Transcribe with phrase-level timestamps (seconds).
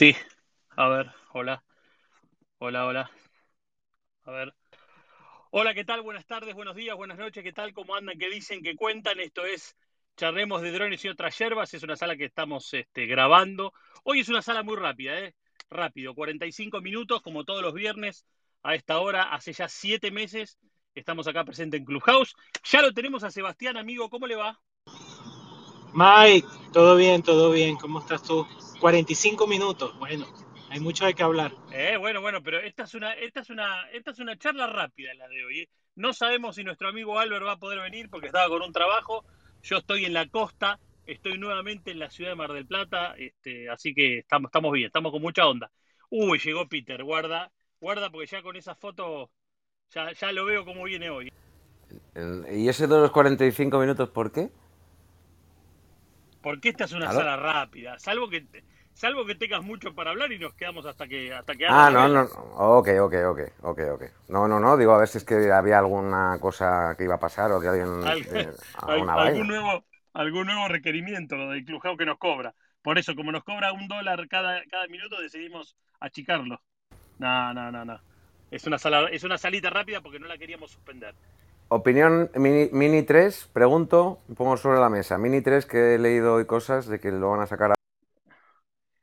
[0.00, 0.16] Sí,
[0.76, 1.62] a ver, hola,
[2.56, 3.10] hola, hola.
[4.24, 4.54] A ver.
[5.50, 6.00] Hola, ¿qué tal?
[6.00, 7.74] Buenas tardes, buenos días, buenas noches, ¿qué tal?
[7.74, 8.18] ¿Cómo andan?
[8.18, 8.62] ¿Qué dicen?
[8.62, 9.20] ¿Qué cuentan?
[9.20, 9.76] Esto es
[10.16, 11.74] Charremos de Drones y otras yerbas.
[11.74, 13.74] Es una sala que estamos este, grabando.
[14.02, 15.34] Hoy es una sala muy rápida, ¿eh?
[15.68, 18.24] Rápido, 45 minutos, como todos los viernes,
[18.62, 20.56] a esta hora, hace ya siete meses.
[20.94, 22.34] Estamos acá presentes en Clubhouse.
[22.64, 24.58] Ya lo tenemos a Sebastián, amigo, ¿cómo le va?
[25.92, 27.76] Mike, todo bien, todo bien.
[27.76, 28.46] ¿Cómo estás tú?
[28.80, 29.96] 45 minutos.
[29.98, 30.26] Bueno,
[30.70, 31.52] hay mucho de qué hablar.
[31.72, 35.12] Eh, bueno, bueno, pero esta es una, esta es una, esta es una charla rápida
[35.14, 35.60] la de hoy.
[35.60, 35.68] ¿eh?
[35.94, 39.24] No sabemos si nuestro amigo Álvaro va a poder venir porque estaba con un trabajo.
[39.62, 43.68] Yo estoy en la costa, estoy nuevamente en la ciudad de Mar del Plata, este,
[43.68, 45.70] así que estamos, estamos bien, estamos con mucha onda.
[46.08, 49.30] Uy, llegó Peter, guarda, guarda porque ya con esa foto
[49.90, 51.30] ya, ya lo veo como viene hoy.
[52.50, 54.50] ¿Y ese de los 45 minutos por qué?
[56.40, 57.20] Porque esta es una ¿Aló?
[57.20, 58.46] sala rápida, salvo que
[58.92, 62.08] salvo que tengas mucho para hablar y nos quedamos hasta que hasta que Ah, no,
[62.08, 62.22] no.
[62.78, 64.02] Ok, ok, ok, ok, ok.
[64.28, 64.76] No, no, no.
[64.76, 67.68] Digo, a ver si es que había alguna cosa que iba a pasar o que
[67.68, 67.88] alguien.
[68.00, 69.48] Al- eh, alguna algún vaina.
[69.48, 72.54] nuevo algún nuevo requerimiento del Clubhouse que nos cobra.
[72.82, 76.62] Por eso, como nos cobra un dólar cada, cada minuto, decidimos achicarlo.
[77.18, 78.02] No, no, no, no.
[78.50, 81.16] Es una sala, es una salita rápida porque no la queríamos suspender.
[81.72, 85.18] Opinión Mini, Mini 3, pregunto, pongo sobre la mesa.
[85.18, 87.70] Mini 3, que he leído hoy cosas de que lo van a sacar.
[87.70, 87.74] a-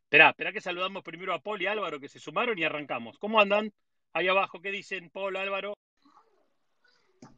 [0.04, 3.18] Esperá, esperá que saludamos primero a Paul y Álvaro que se sumaron y arrancamos.
[3.20, 3.72] ¿Cómo andan?
[4.12, 5.76] Ahí abajo, ¿qué dicen Paul, Álvaro?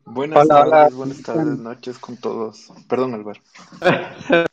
[0.06, 0.90] Buenas Hola, tardes, hola.
[0.96, 2.72] buenas tardes, noches con todos.
[2.88, 3.40] Perdón, Álvaro.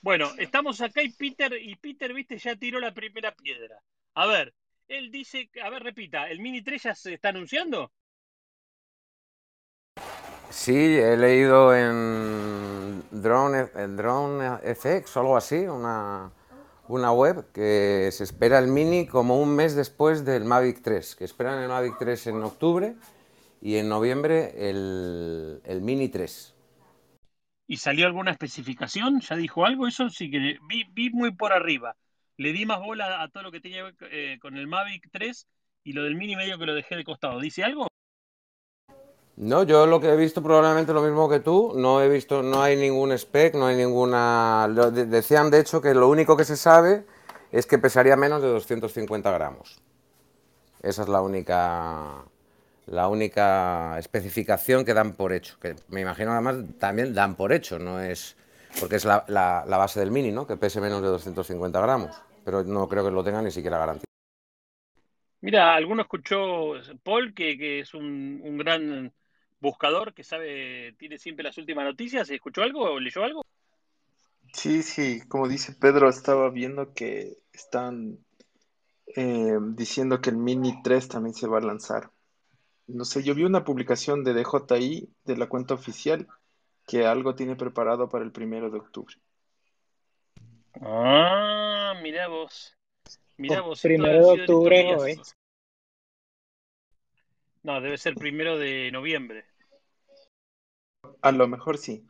[0.00, 3.82] Bueno, estamos acá y Peter, y Peter, viste, ya tiró la primera piedra.
[4.14, 4.54] A ver,
[4.88, 7.92] él dice, a ver, repita, ¿el Mini 3 ya se está anunciando?
[10.50, 16.30] Sí, he leído en Drone, en Drone FX o algo así, una,
[16.88, 21.24] una web que se espera el Mini como un mes después del Mavic 3, que
[21.24, 22.94] esperan el Mavic 3 en octubre
[23.60, 26.54] y en noviembre el, el Mini 3.
[27.68, 29.20] ¿Y salió alguna especificación?
[29.20, 29.86] ¿Ya dijo algo?
[29.86, 31.96] Eso sí que vi, vi muy por arriba.
[32.38, 35.46] Le di más bola a todo lo que tenía eh, con el Mavic 3
[35.84, 37.40] y lo del Mini medio que lo dejé de costado.
[37.40, 37.88] ¿Dice algo?
[39.36, 42.62] No, yo lo que he visto probablemente lo mismo que tú, no he visto, no
[42.62, 44.66] hay ningún spec, no hay ninguna...
[44.92, 47.04] Decían de hecho que lo único que se sabe
[47.52, 49.78] es que pesaría menos de 250 gramos.
[50.82, 52.24] Esa es la única,
[52.86, 57.78] la única especificación que dan por hecho, que me imagino además también dan por hecho,
[57.78, 58.36] no es...
[58.80, 60.46] porque es la, la- la base del Mini, ¿no?
[60.46, 64.04] Que pese menos de 250 gramos, pero no creo que lo tengan ni siquiera garantía.
[65.40, 69.12] Mira, alguno escuchó Paul, que, que es un, un gran
[69.58, 72.30] buscador, que sabe, tiene siempre las últimas noticias.
[72.30, 73.42] ¿Escuchó algo o leyó algo?
[74.52, 78.24] Sí, sí, como dice Pedro, estaba viendo que están
[79.16, 82.12] eh, diciendo que el Mini 3 también se va a lanzar.
[82.86, 86.28] No sé, yo vi una publicación de DJI, de la cuenta oficial,
[86.86, 89.16] que algo tiene preparado para el primero de octubre.
[90.82, 92.76] Ah, mira vos.
[93.36, 95.20] Mira vos, Primero de octubre hoy.
[97.62, 99.44] No, debe ser primero de noviembre.
[101.20, 102.06] A lo mejor sí,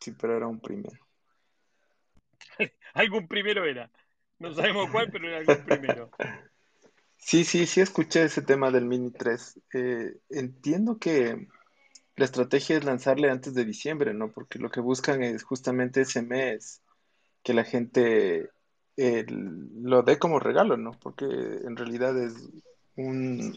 [0.00, 0.98] sí, pero era un primero.
[2.94, 3.90] Algún primero era.
[4.38, 6.10] No sabemos cuál, pero era algún primero.
[7.16, 9.60] Sí, sí, sí escuché ese tema del Mini 3.
[9.74, 11.48] Eh, entiendo que
[12.16, 14.30] la estrategia es lanzarle antes de diciembre, ¿no?
[14.30, 16.82] Porque lo que buscan es justamente ese mes
[17.42, 18.50] que la gente
[18.96, 20.92] eh, lo dé como regalo, ¿no?
[20.92, 22.34] Porque en realidad es
[22.96, 23.56] un,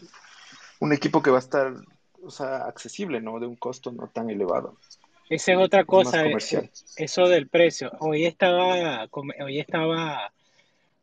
[0.80, 1.74] un equipo que va a estar,
[2.22, 3.38] o sea, accesible, ¿no?
[3.40, 4.76] De un costo no tan elevado.
[5.28, 7.90] Esa es otra cosa, eh, eso del precio.
[8.00, 10.32] Hoy estaba, hoy estaba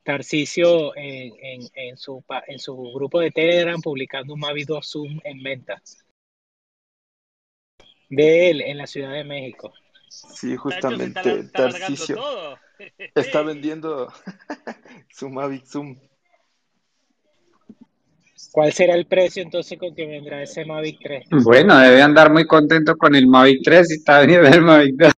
[0.04, 5.20] Tarcisio en, en, en su, en su grupo de Telegram publicando un Mavic 2 Zoom
[5.24, 5.82] en venta
[8.10, 9.74] de él en la Ciudad de México.
[10.10, 12.58] Sí, justamente todo.
[13.16, 14.12] Está vendiendo
[15.12, 15.98] su Mavic Zoom.
[18.52, 21.28] ¿Cuál será el precio entonces con que vendrá ese Mavic 3?
[21.44, 25.14] Bueno, debe andar muy contento con el Mavic 3 y está veniendo el Mavic 2.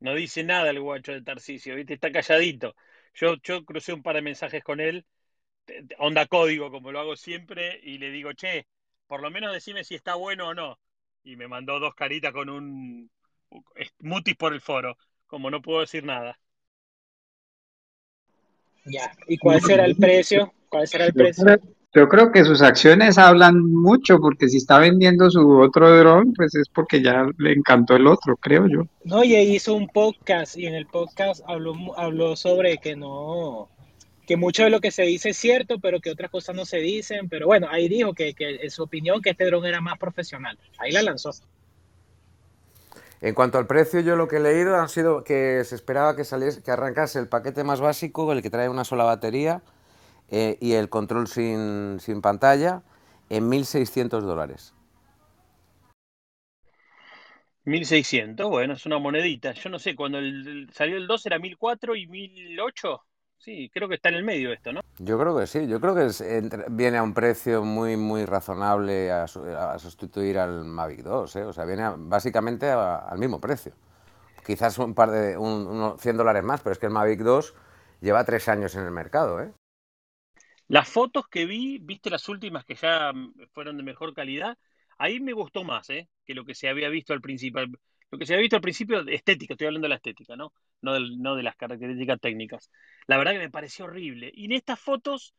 [0.00, 1.94] No dice nada el guacho de Tarcisio, ¿viste?
[1.94, 2.74] Está calladito.
[3.14, 5.04] Yo, yo crucé un par de mensajes con él,
[5.98, 8.66] onda código, como lo hago siempre, y le digo, che,
[9.06, 10.78] por lo menos decime si está bueno o no.
[11.24, 13.10] Y me mandó dos caritas con un
[14.00, 14.96] mutis por el foro,
[15.26, 16.38] como no puedo decir nada.
[18.84, 19.12] Ya.
[19.28, 20.52] ¿Y cuál será el precio?
[20.68, 21.44] ¿Cuál será el Yo precio?
[21.44, 21.58] creo,
[21.94, 26.54] yo creo que sus acciones hablan mucho, porque si está vendiendo su otro dron, pues
[26.54, 28.84] es porque ya le encantó el otro, creo yo.
[29.04, 33.70] No, y hizo un podcast y en el podcast habló, habló sobre que no,
[34.26, 36.78] que mucho de lo que se dice es cierto, pero que otras cosas no se
[36.78, 37.28] dicen.
[37.28, 40.58] Pero bueno, ahí dijo que, que en su opinión que este dron era más profesional.
[40.78, 41.30] Ahí la lanzó.
[43.20, 46.24] En cuanto al precio, yo lo que he leído ha sido que se esperaba que
[46.24, 49.62] saliese, que arrancase el paquete más básico, el que trae una sola batería
[50.30, 52.82] eh, y el control sin, sin pantalla,
[53.30, 54.74] en 1.600 dólares.
[57.64, 59.52] 1600, bueno, es una monedita.
[59.52, 63.04] Yo no sé, cuando el, salió el 2 era 1004 y 1008.
[63.38, 64.80] Sí, creo que está en el medio esto, ¿no?
[64.98, 68.24] Yo creo que sí, yo creo que es- entre- viene a un precio muy, muy
[68.24, 71.44] razonable a, su- a sustituir al Mavic 2, ¿eh?
[71.44, 73.72] O sea, viene a- básicamente a- al mismo precio.
[74.46, 77.54] Quizás un par de un- unos 100 dólares más, pero es que el Mavic 2
[78.00, 79.52] lleva tres años en el mercado, ¿eh?
[80.68, 83.12] Las fotos que vi, viste las últimas que ya
[83.52, 84.58] fueron de mejor calidad,
[84.98, 86.08] ahí me gustó más, ¿eh?
[86.24, 87.62] que lo que se había visto al principio.
[88.10, 90.52] Lo que se había visto al principio, estética, estoy hablando de la estética, ¿no?
[90.80, 92.70] No, del- no de las características técnicas.
[93.06, 94.30] La verdad que me pareció horrible.
[94.34, 95.34] Y en estas fotos,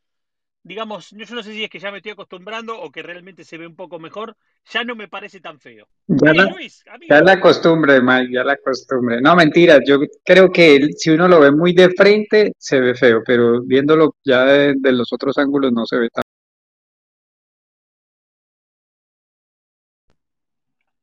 [0.64, 3.58] digamos, yo no sé si es que ya me estoy acostumbrando o que realmente se
[3.58, 4.38] ve un poco mejor,
[4.72, 5.88] ya no me parece tan feo.
[6.08, 9.22] Ya la, Luis, ya la costumbre, Mike, ya la costumbre.
[9.22, 13.22] No, mentiras, yo creo que si uno lo ve muy de frente, se ve feo,
[13.26, 16.24] pero viéndolo ya de, de los otros ángulos no se ve tan.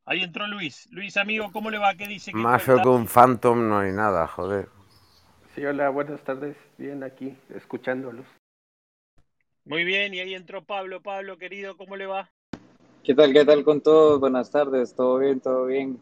[0.09, 0.87] Ahí entró Luis.
[0.89, 1.93] Luis, amigo, ¿cómo le va?
[1.93, 2.31] ¿Qué dice?
[2.31, 2.81] ¿Qué Más cuenta?
[2.81, 4.69] que un Phantom no hay nada, joder.
[5.53, 6.55] Sí, hola, buenas tardes.
[6.77, 8.25] Bien aquí, escuchándolos.
[9.65, 11.01] Muy bien, y ahí entró Pablo.
[11.01, 12.31] Pablo, querido, ¿cómo le va?
[13.03, 13.33] ¿Qué tal?
[13.33, 14.21] ¿Qué tal con todos?
[14.21, 15.99] Buenas tardes, todo bien, todo bien.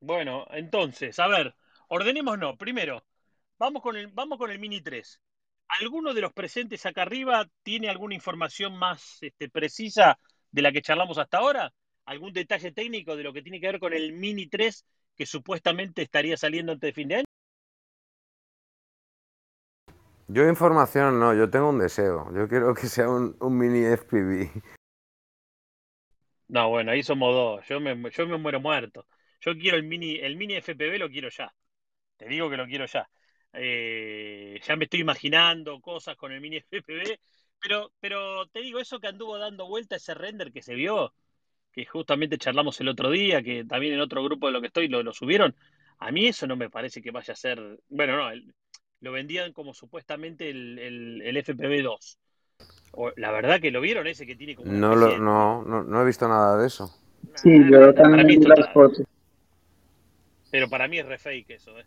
[0.00, 1.56] Bueno, entonces, a ver,
[1.88, 2.56] ordenémonos.
[2.56, 3.02] Primero,
[3.58, 5.20] vamos con el, vamos con el Mini 3.
[5.80, 10.20] ¿Alguno de los presentes acá arriba tiene alguna información más este, precisa
[10.52, 11.72] de la que charlamos hasta ahora?
[12.06, 14.86] ¿Algún detalle técnico de lo que tiene que ver con el Mini 3
[15.16, 17.24] que supuestamente estaría saliendo antes de fin de año?
[20.28, 22.32] Yo información no, yo tengo un deseo.
[22.34, 24.50] Yo quiero que sea un, un mini FPV.
[26.48, 27.66] No, bueno, ahí somos dos.
[27.68, 29.06] Yo me, yo me muero muerto.
[29.40, 31.52] Yo quiero el mini, el mini FPV lo quiero ya.
[32.16, 33.08] Te digo que lo quiero ya.
[33.52, 37.18] Eh, ya me estoy imaginando cosas con el mini FPV,
[37.60, 41.14] pero, pero te digo, eso que anduvo dando vuelta ese render que se vio,
[41.76, 44.88] que justamente charlamos el otro día, que también en otro grupo de lo que estoy
[44.88, 45.56] lo, lo subieron,
[46.00, 48.54] a mí eso no me parece que vaya a ser, bueno, no, el-
[49.00, 52.18] lo vendían como supuestamente el, el, el FPV2.
[52.92, 56.02] O, la verdad que lo vieron ese que tiene como No, lo, no, no, no
[56.02, 56.90] he visto nada de eso.
[57.34, 59.04] Sí, yo también vi las fotos.
[60.50, 61.86] pero para mí es re fake eso, ¿eh?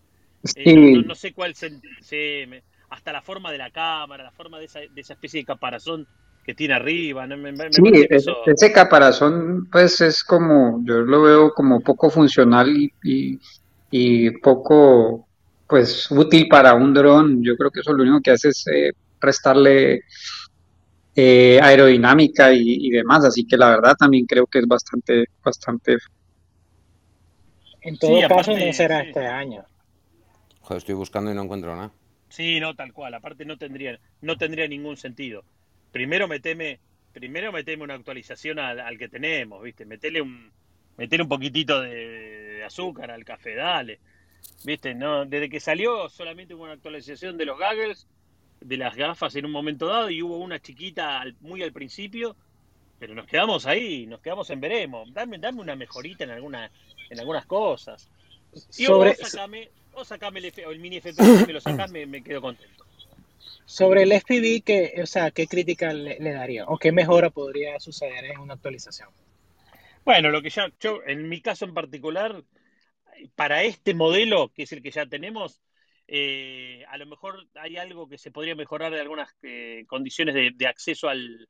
[0.56, 1.72] Eh, Sí, no, no- no sé cuál se,
[2.02, 5.42] se- me- hasta la forma de la cámara, la forma de esa, de esa especie
[5.42, 6.08] de caparazón
[6.44, 7.38] que tiene arriba, ¿no?
[7.38, 11.82] me, me- sí, parece que eso, ese caparazón, pues es como, yo lo veo como
[11.82, 13.40] poco funcional y, y,
[13.90, 15.28] y poco,
[15.68, 17.44] pues útil para un dron.
[17.44, 18.92] Yo creo que eso lo único que hace es eh,
[19.22, 20.02] restarle
[21.16, 25.98] eh, aerodinámica y, y demás, así que la verdad también creo que es bastante, bastante.
[27.82, 29.66] En todo sí, caso, aparte, no será sí, este año.
[30.62, 31.92] Joder, estoy buscando y no encuentro nada.
[32.30, 35.46] sí, no, tal cual, aparte no tendría, no tendría ningún sentido.
[35.92, 36.80] Primero meteme,
[37.14, 39.86] primero meteme una actualización al, al que tenemos, ¿viste?
[39.86, 40.52] Metele un,
[40.98, 44.00] metele un poquitito de, de azúcar al café, dale.
[44.64, 44.94] ¿Viste?
[44.94, 48.08] No, desde que salió solamente hubo una actualización de los goggles,
[48.62, 52.36] de las gafas en un momento dado y hubo una chiquita al- muy al principio,
[53.00, 55.14] pero nos quedamos ahí, nos quedamos en veremos.
[55.14, 56.70] Dame, dame una mejorita en alguna,
[57.10, 58.10] en algunas cosas.
[58.78, 61.92] Y Sobre, o sacame, o sacame el, F- el mini FPS, si me lo sacás,
[61.92, 62.86] me, me quedo contento.
[63.66, 66.66] Sobre el FPV, que, o sea, ¿qué crítica le, daría?
[66.66, 69.10] ¿O qué mejora podría suceder en una actualización?
[70.06, 72.44] Bueno, lo que ya, yo, en mi caso en particular,
[73.36, 75.62] para este modelo, que es el que ya tenemos,
[76.08, 80.52] eh, a lo mejor hay algo que se podría mejorar de algunas eh, condiciones de,
[80.56, 81.48] de acceso al,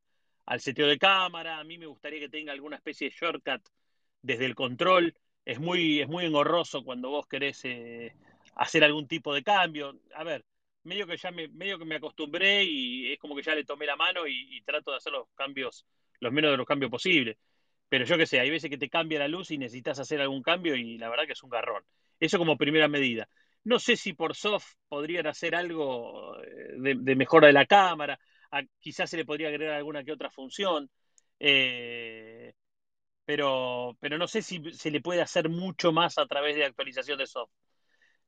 [0.49, 1.59] al seteo de cámara.
[1.59, 3.61] A mí me gustaría que tenga alguna especie de shortcut
[4.21, 5.15] desde el control.
[5.45, 8.15] Es muy, es muy engorroso cuando vos querés eh,
[8.55, 9.99] hacer algún tipo de cambio.
[10.15, 10.43] A ver,
[10.83, 13.85] medio que ya me, medio que me acostumbré y es como que ya le tomé
[13.85, 15.85] la mano y, trato de hacer los cambios,
[16.19, 17.37] los menos de los cambios posibles.
[17.89, 20.43] Pero yo qué sé, hay veces que te cambia la luz y necesitas hacer algún
[20.43, 21.83] cambio y la verdad que es un garrón.
[22.19, 23.27] Eso como primera medida.
[23.63, 28.19] No sé si por soft podrían hacer algo eh, de, mejora de la cámara,
[28.79, 30.89] quizás se le podría agregar alguna que otra función,
[31.39, 32.53] eh,
[33.25, 37.17] pero, pero no sé si se le puede hacer mucho más a través de actualización
[37.17, 37.51] de soft.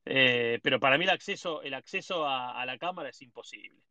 [0.04, 3.82] Eh, pero para mí el acceso, el acceso a, a la cámara es imposible.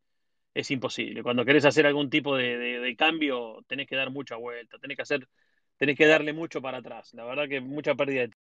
[0.54, 1.22] es imposible.
[1.22, 5.02] Cuando querés hacer algún tipo de, de, cambio, tenés que dar mucha vuelta, tenés que
[5.02, 5.28] hacer,
[5.76, 7.14] tenés que darle mucho para atrás.
[7.14, 8.38] La verdad que mucha pérdida de tiempo.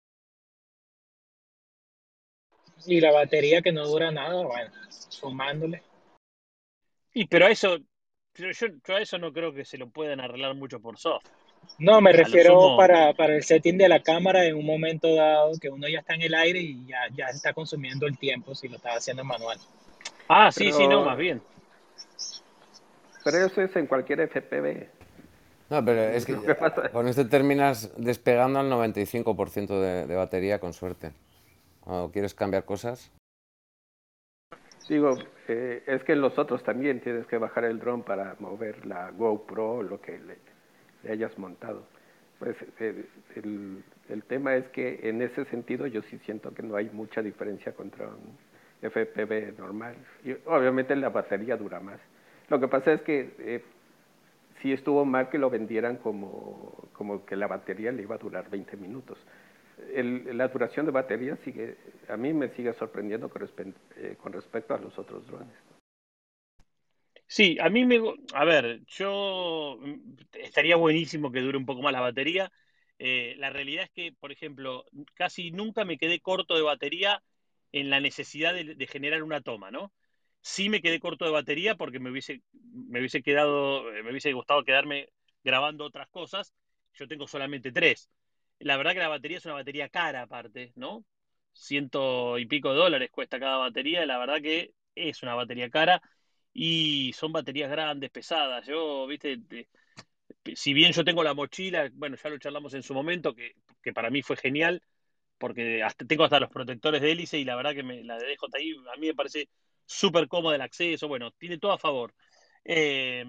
[2.85, 5.83] Y la batería que no dura nada, bueno, sumándole.
[7.13, 7.77] Y pero a eso,
[8.35, 11.27] yo, yo, a eso no creo que se lo puedan arreglar mucho por soft.
[11.79, 15.69] No, me refiero para, para, el setting de la cámara en un momento dado que
[15.69, 18.75] uno ya está en el aire y ya, ya está consumiendo el tiempo si lo
[18.75, 19.57] estaba haciendo en manual.
[20.27, 21.41] Ah, sí, sí, no, más bien.
[23.23, 24.87] Pero eso es en cualquier FPV.
[25.69, 26.35] No, pero es que
[26.91, 31.13] con esto terminas despegando al 95% de, de batería con suerte.
[31.85, 33.11] ¿O quieres cambiar cosas?
[34.87, 39.11] Digo, eh, es que los otros también tienes que bajar el dron para mover la
[39.11, 40.37] GoPro o lo que le,
[41.10, 41.84] hayas montado.
[42.39, 43.05] Pues eh,
[43.36, 47.74] el, tema es que en ese sentido yo sí siento que no hay mucha diferencia
[47.74, 48.38] contra un
[48.81, 49.96] FPV normal.
[50.46, 52.00] Obviamente la batería dura más.
[52.50, 53.63] Lo que pasa es que eh,
[54.62, 58.50] sí estuvo mal que lo vendieran como, como que la batería le iba a durar
[58.50, 59.17] 20 minutos.
[60.34, 61.75] La duración de batería sigue,
[62.08, 63.48] a mí me sigue sorprendiendo con,
[63.98, 65.70] eh, con respecto a los otros drones.
[67.31, 68.01] Sí, a mí me...
[68.33, 69.77] A ver, yo...
[69.79, 72.51] Mm, estaría buenísimo que dure un poco más la batería.
[73.00, 74.83] Eh, la realidad es que, por ejemplo,
[75.13, 77.23] casi nunca me quedé corto de batería
[77.71, 79.93] en la necesidad de, generar una toma, ¿no?
[80.41, 84.33] Sí me quedé corto de batería porque me hubiese, me hubiese quedado, eh, me hubiese
[84.33, 85.07] gustado quedarme
[85.43, 86.53] grabando otras cosas.
[86.95, 88.09] Yo tengo solamente tres.
[88.59, 91.05] La verdad que la batería es una batería cara aparte, ¿no?
[91.53, 94.05] Ciento y pico de dólares cuesta cada batería.
[94.05, 96.01] La verdad que es una batería cara
[96.53, 98.65] y son baterías grandes, pesadas.
[98.67, 99.39] Yo, viste,
[100.55, 103.93] si bien yo tengo la mochila, bueno, ya lo charlamos en su momento, que, que
[103.93, 104.81] para mí fue genial,
[105.38, 108.25] porque hasta, tengo hasta los protectores de hélice y la verdad que me, la de
[108.27, 109.50] DJI a mí me parece
[109.86, 112.13] súper cómoda el acceso, bueno, tiene todo a favor.
[112.63, 113.24] Eh,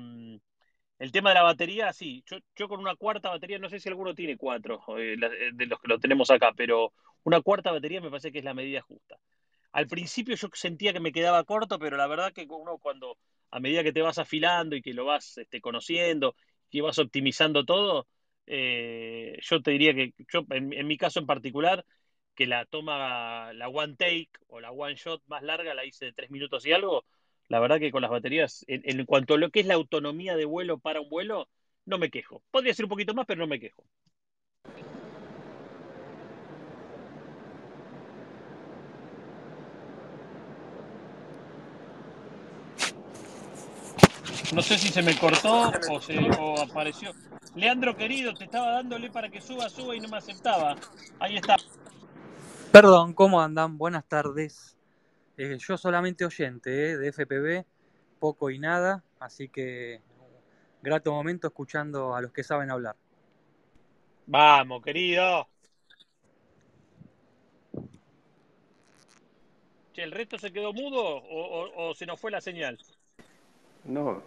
[0.98, 3.88] el tema de la batería, sí, yo, yo, con una cuarta batería, no sé si
[3.88, 6.92] alguno tiene cuatro eh, eh, de los que lo tenemos acá, pero
[7.24, 9.18] una cuarta batería me parece que es la medida justa.
[9.72, 13.18] Al principio yo sentía que me quedaba corto, pero la verdad que uno cuando
[13.50, 16.34] a medida que te vas afilando y que lo vas este, conociendo,
[16.70, 18.06] que vas optimizando todo,
[18.46, 21.84] yo te diría que yo en, mi caso en particular
[22.34, 26.12] que la toma, la one take o la one shot más larga la hice de
[26.12, 27.04] tres minutos y algo,
[27.48, 30.46] la verdad que con las baterías, en, cuanto a lo que es la autonomía de
[30.46, 31.48] vuelo para un vuelo,
[31.84, 32.42] no me quejo.
[32.50, 33.84] Podría ser un poquito más, pero no me quejo.
[44.52, 47.12] No sé si se me cortó o, se, o apareció.
[47.54, 50.76] Leandro querido, te estaba dándole para que suba, suba y no me aceptaba.
[51.18, 51.56] Ahí está.
[52.70, 53.78] Perdón, ¿cómo andan?
[53.78, 54.76] Buenas tardes.
[55.38, 57.64] Eh, yo solamente oyente eh, de FPV,
[58.18, 60.02] poco y nada, así que
[60.82, 62.96] grato momento escuchando a los que saben hablar.
[64.26, 65.48] Vamos, querido.
[69.94, 72.78] Che, ¿el resto se quedó mudo o, o se nos fue la señal?
[73.84, 74.22] No,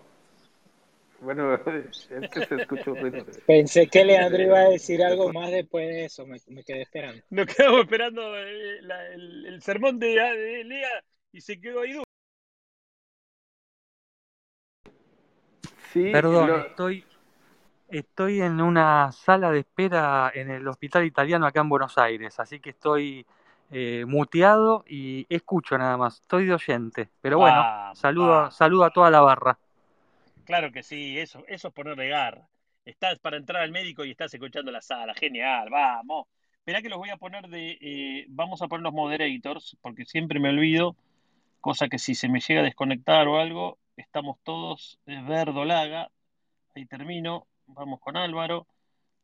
[1.21, 3.25] bueno, es que se escuchó ruido.
[3.45, 7.21] Pensé que Leandro iba a decir algo más después de eso, me, quedé esperando.
[7.29, 8.79] Nos quedamos esperando eh,
[9.13, 12.01] el, sermón de, Lea y se quedó ahí.
[15.93, 17.05] Sí, Perdón, estoy,
[17.87, 22.59] estoy en una sala de espera en el hospital italiano acá en Buenos Aires, así
[22.59, 23.25] que estoy
[23.71, 27.09] eh, muteado y escucho nada más, estoy de oyente.
[27.21, 27.63] Pero bueno,
[27.95, 29.57] saludo, saludo a toda la barra.
[30.45, 32.47] Claro que sí, eso, eso es ponerle garra.
[32.85, 35.13] Estás para entrar al médico y estás escuchando la sala.
[35.15, 36.27] Genial, vamos.
[36.59, 37.77] Esperá que los voy a poner de.
[37.81, 40.95] Eh, vamos a poner los moderators, porque siempre me olvido.
[41.61, 46.11] Cosa que si se me llega a desconectar o algo, estamos todos verdolaga.
[46.75, 47.47] Ahí termino.
[47.67, 48.67] Vamos con Álvaro.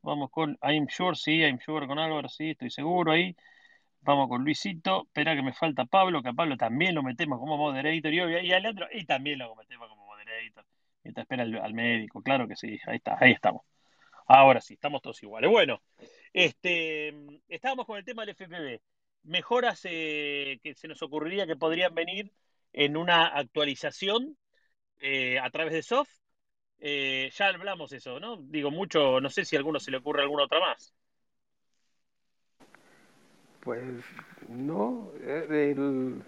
[0.02, 3.36] Vamos con I'm sure, sí, I'm sure con Álvaro, sí, estoy seguro ahí.
[4.02, 5.04] Vamos con Luisito.
[5.06, 8.52] Espera que me falta Pablo, que a Pablo también lo metemos como moderator y, y
[8.52, 10.64] a Leandro, y también lo metemos como moderator
[11.04, 13.62] mientras espera al, médico, claro que sí, ahí está, ahí estamos.
[14.26, 15.50] Ahora sí, estamos todos iguales.
[15.50, 15.82] Bueno,
[16.32, 17.14] este,
[17.48, 18.80] estábamos con el tema del FPV.
[19.24, 22.32] Mejoras eh, que se nos ocurriría que podrían venir
[22.72, 24.36] en una actualización
[25.00, 26.10] eh, a través de soft.
[26.78, 28.38] Eh, ya hablamos eso, ¿no?
[28.38, 30.94] Digo mucho, no sé si a alguno se le ocurre alguna otra más.
[33.60, 34.04] Pues
[34.48, 36.20] no, el,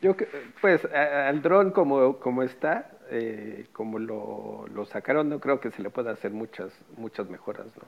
[0.00, 0.16] yo,
[0.60, 5.90] pues al dron como, como está, eh, como lo, sacaron, no creo que se le
[5.90, 7.84] pueda hacer muchas, muchas mejoras, ¿no?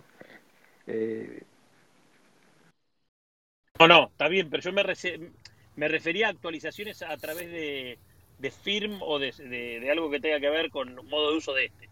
[0.87, 1.43] Eh...
[3.79, 4.85] No, no, está bien, pero yo me,
[5.77, 7.99] me refería a actualizaciones a través de,
[8.39, 11.67] de firm o de, de, algo que tenga que ver con modo de uso de
[11.67, 11.89] este.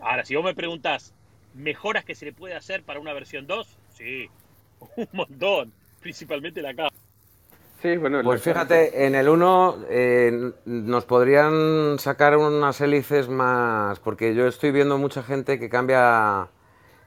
[0.00, 1.14] Ahora, si vos me preguntás,
[1.54, 3.78] ¿mejoras que se le puede hacer para una versión 2?
[3.90, 4.28] Sí,
[4.96, 7.03] un montón, principalmente la cámara.
[7.84, 14.34] Sí, bueno, pues fíjate, en el 1 eh, nos podrían sacar unas hélices más, porque
[14.34, 16.48] yo estoy viendo mucha gente que cambia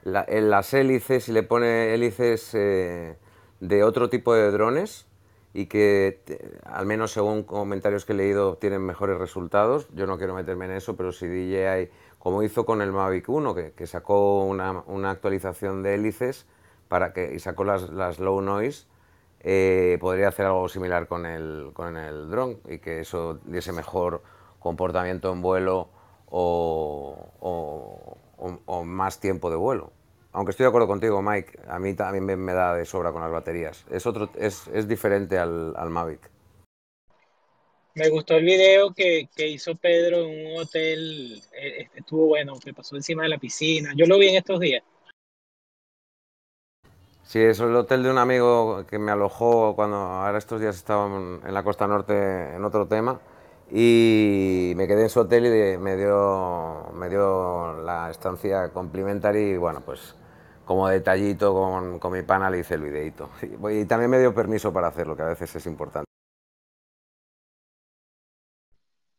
[0.04, 3.16] en las hélices y le pone hélices eh,
[3.58, 5.08] de otro tipo de drones
[5.52, 6.20] y que,
[6.62, 9.88] al menos según comentarios que he leído, tienen mejores resultados.
[9.96, 13.52] Yo no quiero meterme en eso, pero si DJI, como hizo con el Mavic 1,
[13.74, 16.46] que, sacó una, una, actualización de hélices
[16.86, 18.86] para que, y sacó las, las low noise,
[19.40, 24.22] eh, podría hacer algo similar con el, con el dron y que eso diese mejor
[24.58, 25.88] comportamiento en vuelo
[26.26, 28.16] o,
[28.66, 29.92] o más tiempo de vuelo.
[30.32, 33.30] Aunque estoy de acuerdo contigo, Mike, a mí también me, da de sobra con las
[33.32, 33.84] baterías.
[33.90, 36.30] Es, otro, es, es diferente al, al, Mavic.
[37.94, 41.42] Me gustó el video que, que, hizo Pedro en un hotel.
[41.60, 43.92] Eh, estuvo bueno, que pasó encima de la piscina.
[43.96, 44.82] Yo lo vi en estos días.
[47.28, 51.06] Sí, es el hotel de un amigo que me alojó cuando ahora estos días estaba
[51.06, 52.14] en la costa norte
[52.54, 53.20] en otro tema
[53.70, 59.58] y me quedé en su hotel y me dio, me dio la estancia complementaria y
[59.58, 60.16] bueno, pues
[60.64, 63.28] como detallito con, con mi pana le hice el videito.
[63.42, 66.06] Y, también me dio permiso para hacerlo, que a veces es importante.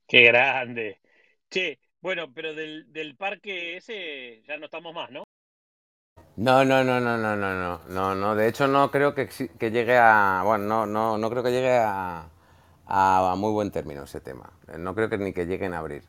[0.07, 0.99] Qué grande.
[1.51, 5.28] Che, bueno, pero del, del parque ese ya no estamos más, ¿no?
[6.39, 8.33] No, no, no, no, no, no, no, no, no.
[8.33, 10.41] De hecho, no creo que, que llegue a.
[10.45, 12.29] Bueno, no, no, no creo que llegue a,
[12.87, 14.49] a, muy buen término ese tema.
[14.77, 16.01] No creo que ni que lleguen a abrir,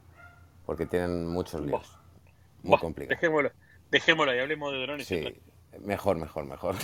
[0.66, 1.98] porque tienen muchos líos.
[2.62, 3.16] Muy complicado.
[3.16, 3.50] Dejémoslo.
[3.90, 5.06] Dejémoslo y hablemos de drones.
[5.08, 5.36] Sí,
[5.80, 6.76] mejor, mejor, mejor.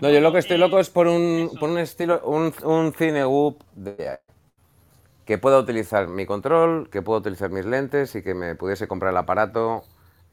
[0.00, 3.24] no, yo lo que estoy loco es por un, por un estilo, un, un cine
[3.76, 4.18] de,
[5.26, 9.10] que pueda utilizar mi control, que pueda utilizar mis lentes y que me pudiese comprar
[9.10, 9.84] el aparato,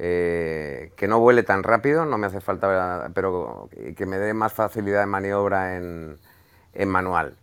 [0.01, 4.53] eh, que no vuele tan rápido, no me hace falta, pero que me dé más
[4.53, 6.17] facilidad de maniobra en,
[6.73, 7.35] en manual.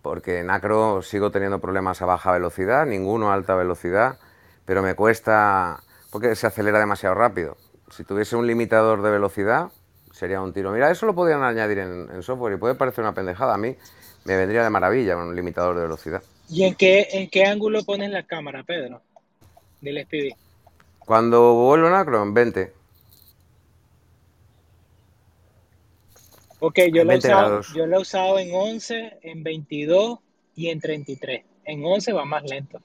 [0.00, 4.18] Porque en acro sigo teniendo problemas a baja velocidad, ninguno a alta velocidad,
[4.64, 7.58] pero me cuesta porque se acelera demasiado rápido.
[7.90, 9.68] Si tuviese un limitador de velocidad,
[10.12, 10.72] sería un tiro.
[10.72, 13.54] Mira, eso lo podrían añadir en, software y puede parecer una pendejada.
[13.54, 13.76] A mí
[14.24, 16.22] me vendría de maravilla un limitador de velocidad.
[16.48, 19.02] ¿Y en qué, en qué ángulo pones la cámara, Pedro?
[19.80, 20.47] Del SPV.
[21.08, 22.74] Cuando acro, en 20.
[26.60, 30.18] Ok, yo lo, he usado, yo lo he usado en 11, en 22
[30.54, 31.44] y en 33.
[31.64, 32.82] En 11 va más lento.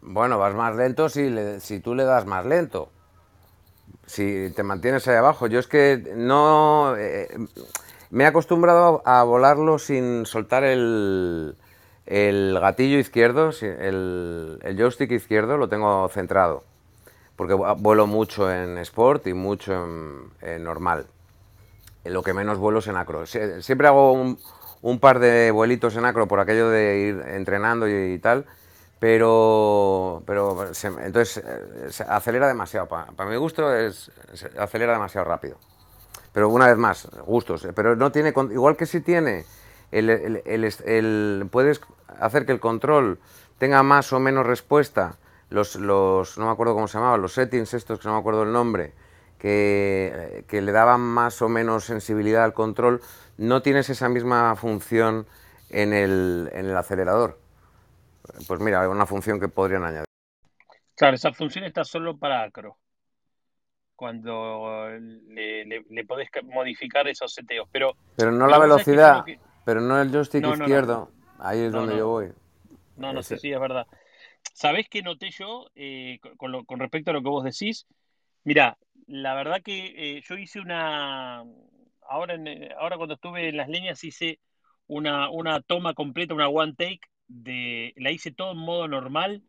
[0.00, 2.90] Bueno, vas más lento si, si tú le das más lento.
[4.06, 5.46] Si te mantienes ahí abajo.
[5.46, 6.96] Yo es que no...
[6.96, 7.28] Eh,
[8.10, 11.54] me he acostumbrado a volarlo sin soltar el,
[12.06, 16.64] el gatillo izquierdo, el, joystick izquierdo lo tengo centrado.
[17.36, 19.72] Porque vuelo mucho en Sport y mucho
[20.42, 21.06] en, normal.
[22.04, 23.24] Lo que menos vuelo es en acro.
[23.26, 24.12] Siempre hago
[24.82, 28.44] un, par de vuelitos en acro por aquello de ir entrenando y tal
[29.00, 30.66] pero, pero
[31.00, 32.86] entonces eh, acelera demasiado.
[32.86, 33.66] Para, mi gusto
[34.58, 35.56] acelera demasiado rápido.
[36.32, 37.64] Pero una vez más, gustos.
[37.64, 39.46] Eh, pero no tiene, igual que si tiene,
[39.92, 41.80] el, el, puedes
[42.18, 43.18] hacer que el control
[43.58, 45.16] tenga más o menos respuesta.
[45.48, 48.44] Los, los, no me acuerdo cómo se llamaban, los settings estos, que no me acuerdo
[48.44, 48.92] el nombre,
[49.38, 53.00] que, que le daban más o menos sensibilidad al control,
[53.36, 55.26] no tienes esa misma función
[55.70, 57.38] en el, en el acelerador
[58.46, 60.04] pues mira, una función que podrían añadir.
[60.96, 62.76] Claro, esa función está solo para acro.
[63.94, 67.68] Cuando le, le, podés modificar esos seteos.
[67.70, 69.24] Pero, pero no la velocidad,
[69.70, 71.12] pero no el joystick izquierdo.
[71.38, 72.32] Ahí es donde yo voy.
[72.96, 73.86] No, no sé, sí, es verdad.
[74.52, 77.86] ¿Sabés qué noté yo eh, con, con, respecto a lo que vos decís?
[78.42, 81.44] Mira, la verdad que eh, yo hice una.
[82.08, 84.40] Ahora, en, ahora cuando estuve en las leñas hice
[84.88, 89.44] una, una toma completa, una one take de, la hice todo en modo normal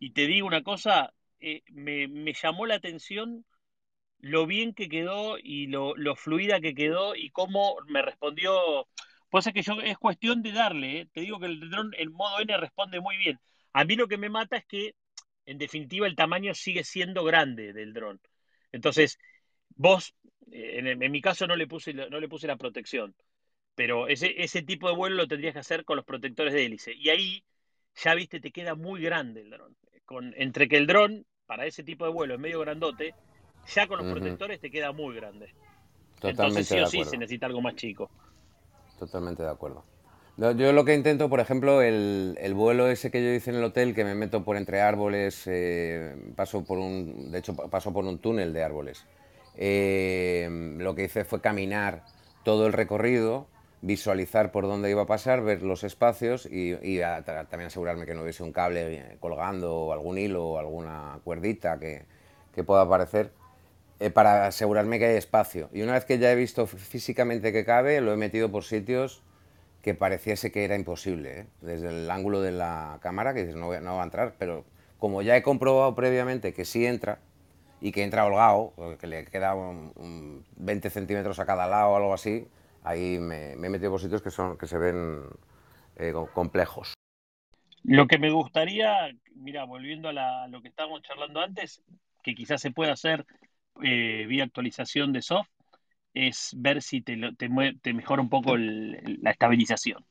[0.00, 3.44] y te digo una cosa, eh, me, me, llamó la atención
[4.18, 8.88] lo bien que quedó y lo, lo, fluida que quedó y cómo me respondió.
[9.32, 11.08] Pues es que yo es cuestión de darle, eh.
[11.12, 13.40] te digo que el dron en modo N responde muy bien.
[13.72, 14.94] A mí lo que me mata es que,
[15.46, 18.20] en definitiva, el tamaño sigue siendo grande del dron.
[18.70, 19.18] Entonces,
[19.70, 20.14] vos,
[20.52, 23.16] eh, en, en, mi caso no le puse, no le puse la protección
[23.74, 26.92] pero ese, ese tipo de vuelo lo tendrías que hacer con los protectores de hélice.
[26.94, 27.44] Y ahí,
[27.96, 29.76] ya viste, te queda muy grande el dron.
[30.04, 33.14] Con, entre que el dron, para ese tipo de vuelo, es medio grandote,
[33.66, 35.54] ya con los protectores te queda muy grande.
[36.16, 38.10] Totalmente Entonces sí o sí se necesita algo más chico.
[39.02, 39.82] Totalmente de acuerdo.
[40.36, 43.64] Yo lo que intento, por ejemplo, el, el, vuelo ese que yo hice en el
[43.64, 48.04] hotel, que me meto por entre árboles, eh, paso por un, de hecho paso por
[48.04, 49.04] un túnel de árboles.
[49.56, 52.04] Eh, lo que hice fue caminar
[52.44, 53.48] todo el recorrido,
[53.80, 56.76] visualizar por dónde iba a pasar, ver los espacios y,
[57.24, 62.06] también asegurarme que no hubiese un cable colgando o algún hilo o alguna cuerdita que
[62.64, 63.32] pueda aparecer
[64.02, 65.68] eh, para asegurarme que hay espacio.
[65.72, 69.22] Y una vez que ya he visto físicamente que cabe, lo he metido por sitios
[69.82, 71.46] que pareciese que era imposible, ¿eh?
[71.60, 74.64] desde el ángulo de la cámara, que dices, no, no va a entrar, pero
[74.98, 77.18] como ya he comprobado previamente que sí entra,
[77.82, 79.54] y que entra holgado, que le queda
[80.56, 82.46] 20 centímetros a cada lado o algo así,
[82.84, 85.24] ahí me, he metido por sitios que, son, que se ven
[85.96, 86.94] eh, complejos.
[87.82, 91.82] Lo que me gustaría, mira, volviendo a, lo que estábamos charlando antes,
[92.22, 93.26] que quizás se pueda hacer
[93.82, 95.48] eh, vía actualización de soft,
[96.14, 100.04] es ver si te, te, mejora un poco la estabilización.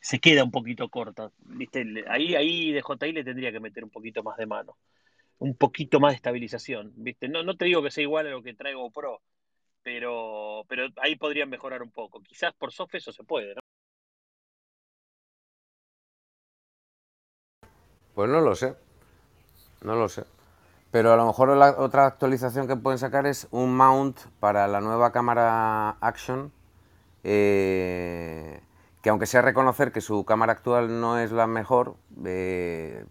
[0.00, 1.30] Se queda un poquito corta.
[1.38, 1.84] ¿viste?
[2.08, 4.76] Ahí, ahí de JI le tendría que meter un poquito más de mano.
[5.38, 6.92] Un poquito más de estabilización.
[6.96, 7.28] ¿viste?
[7.28, 9.22] No, no te digo que sea igual a lo que traigo Pro,
[9.82, 12.20] pero, pero ahí podrían mejorar un poco.
[12.20, 13.60] Quizás por soft eso se puede, ¿no?
[18.14, 18.74] Pues no lo sé.
[19.82, 20.24] No lo sé.
[20.92, 24.82] Pero a lo mejor la otra actualización que pueden sacar es un mount para la
[24.82, 26.52] nueva cámara Action,
[27.24, 28.60] eh,
[29.00, 33.06] que aunque sea reconocer que su cámara actual no es la mejor, eh,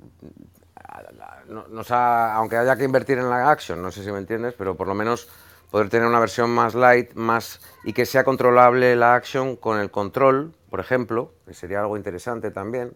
[1.89, 4.93] aunque haya que invertir en la Action, no sé si me entiendes, pero por lo
[4.93, 5.27] menos
[5.71, 9.89] poder tener una versión más light, más y que sea controlable la Action con el
[9.89, 12.95] control, por ejemplo, que sería algo interesante también.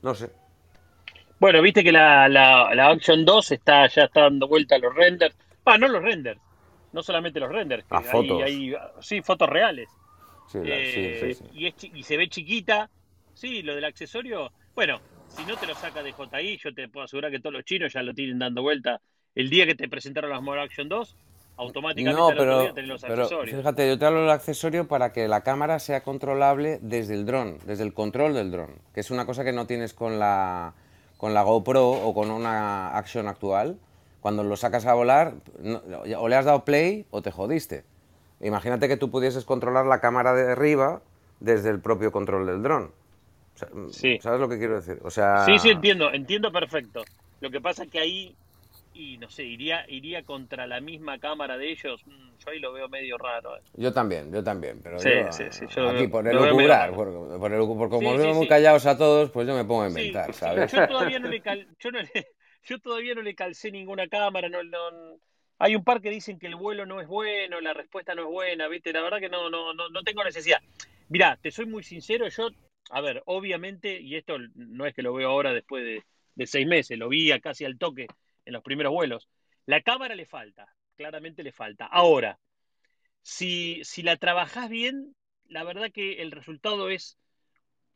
[0.00, 0.30] No sé,
[1.38, 4.94] bueno, viste que la, la, la Action 2 está, ya está dando vuelta a los
[4.94, 5.36] renders.
[5.64, 6.40] Ah, no los renders.
[6.92, 7.84] No solamente los renders.
[7.90, 8.42] Las fotos.
[9.00, 9.88] sí, fotos reales.
[10.48, 12.88] Sí, sí, sí, y, y, se ve chiquita.
[13.34, 14.52] Sí, lo del accesorio.
[14.74, 17.64] Bueno, si no te lo saca de JI, yo te puedo asegurar que todos los
[17.64, 19.00] chinos ya lo tienen dando vuelta.
[19.34, 21.16] El día que te presentaron las More Action 2,
[21.56, 23.56] automáticamente no, pero, los accesorios.
[23.56, 27.58] Fíjate, yo te hablo del accesorio para que la cámara sea controlable desde el dron,
[27.66, 30.74] desde el control del dron, que es una cosa que no tienes con la
[31.16, 33.78] con la GoPro o con una Action actual,
[34.20, 35.34] cuando lo sacas a volar,
[36.18, 37.84] o le has dado play o te jodiste.
[38.40, 41.00] Imagínate que tú pudieses controlar la cámara de arriba
[41.40, 42.92] desde el propio control del dron.
[43.54, 45.00] ¿Sabes lo que quiero decir?
[45.02, 45.44] O sea...
[45.46, 47.02] Sí, sí, entiendo, entiendo perfecto.
[47.40, 48.36] Lo que pasa es que ahí
[48.96, 52.72] y no sé, iría, iría contra la misma cámara de ellos, mm, yo ahí lo
[52.72, 53.56] veo medio raro.
[53.56, 53.60] Eh.
[53.74, 56.48] Yo también, yo también, pero sí, sí, sí, yo aquí por el por,
[57.38, 60.32] por, el, por, como vemos muy callados a todos, pues yo me pongo a inventar,
[60.32, 60.72] ¿sabes?
[60.72, 61.40] Yo todavía no le,
[61.78, 62.26] yo no le,
[62.62, 64.78] yo todavía no le calcé ninguna cámara, no, no,
[65.58, 68.28] hay un par que dicen que el vuelo no es bueno, la respuesta no es
[68.28, 68.92] buena, ¿viste?
[68.92, 70.58] La verdad que no, no, no, no tengo necesidad.
[71.08, 72.48] Mirá, te soy muy sincero, yo,
[72.90, 76.02] a ver, obviamente, y esto no es que lo veo ahora después de,
[76.34, 78.06] de seis meses, lo vi casi al toque
[78.46, 79.28] en los primeros vuelos.
[79.66, 81.86] La cámara le falta, claramente le falta.
[81.86, 82.38] Ahora,
[83.22, 85.14] si, si la trabajás bien,
[85.48, 87.18] la verdad que el resultado es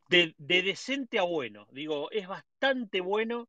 [0.09, 1.67] de, decente a bueno.
[1.71, 3.47] Digo, es bastante bueno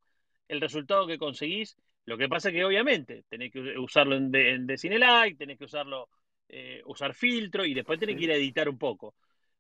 [0.49, 1.77] el resultado que conseguís.
[2.05, 5.65] Lo que pasa es que obviamente tenés que usarlo en, de, en Cinelight, tenés que
[5.65, 6.09] usarlo,
[6.49, 9.15] eh, usar filtro y después tenés que ir a editar un poco.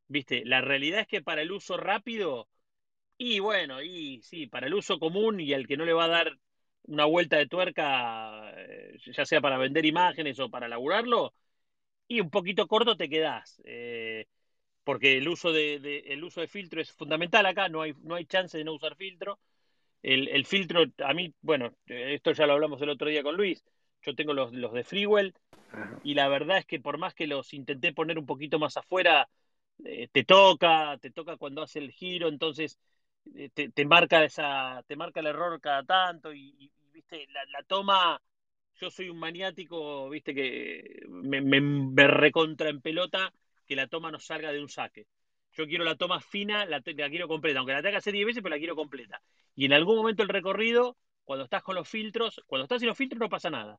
[0.08, 2.48] Viste, la realidad es que para el uso rápido,
[3.16, 6.08] y bueno, y sí, para el uso común y al que no le va a
[6.08, 6.38] dar
[6.84, 11.34] una vuelta de tuerca, eh, ya sea para vender imágenes o para laburarlo,
[12.08, 13.60] y un poquito corto te quedás.
[13.64, 14.26] Eh,
[14.84, 18.26] porque el uso de, el uso de filtro es fundamental acá, no hay, no hay
[18.26, 19.38] chance de no usar filtro.
[20.02, 23.64] El, filtro, a mí, bueno, esto ya lo hablamos el otro día con Luis,
[24.02, 25.32] yo tengo los, los de Freewell,
[26.02, 29.28] y la verdad es que por más que los intenté poner un poquito más afuera,
[29.84, 32.78] eh, te toca, te toca cuando hace el giro, entonces
[33.34, 38.20] eh, te, marca esa, te marca el error cada tanto y, viste, la, toma,
[38.80, 43.32] yo soy un maniático, viste, que me, recontra en pelota
[43.66, 45.06] que la toma no salga de un saque.
[45.52, 48.42] Yo quiero la toma fina, la, quiero completa, aunque la tenga que hacer 10 veces,
[48.42, 49.20] pero la quiero completa.
[49.54, 52.96] Y en algún momento el recorrido, cuando estás con los filtros, cuando estás sin los
[52.96, 53.78] filtros no pasa nada.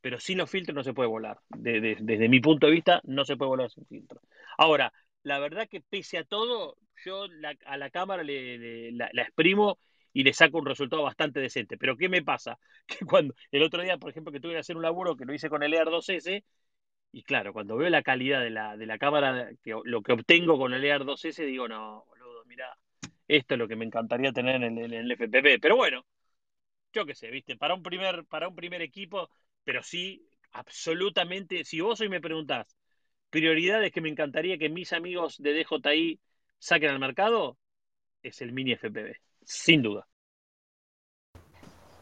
[0.00, 1.38] Pero sin los filtros no se puede volar.
[1.50, 4.22] desde mi punto de vista, no se puede volar sin filtros.
[4.56, 4.90] Ahora,
[5.22, 7.26] la verdad que pese a todo, yo
[7.66, 9.78] a la cámara le, la, exprimo
[10.12, 11.76] y le saco un resultado bastante decente.
[11.76, 12.58] Pero ¿qué me pasa?
[12.86, 15.34] Que cuando el otro día, por ejemplo, que tuve que hacer un laburo que lo
[15.34, 16.44] hice con el EAR 2S,
[17.12, 20.58] y claro, cuando veo la calidad de la, de la cámara, que, lo que obtengo
[20.58, 22.76] con el EAR 2S, digo, no, boludo, mira,
[23.28, 25.58] esto es lo que me encantaría tener en el, en FPP.
[25.60, 26.04] Pero bueno,
[26.92, 29.30] yo qué sé, viste, para un primer, para un primer equipo,
[29.64, 32.76] pero sí, absolutamente, si vos hoy me preguntás,
[33.30, 36.20] prioridades que me encantaría que mis amigos de DJI
[36.58, 37.56] saquen al mercado
[38.22, 40.06] es el Mini FPV, sin duda.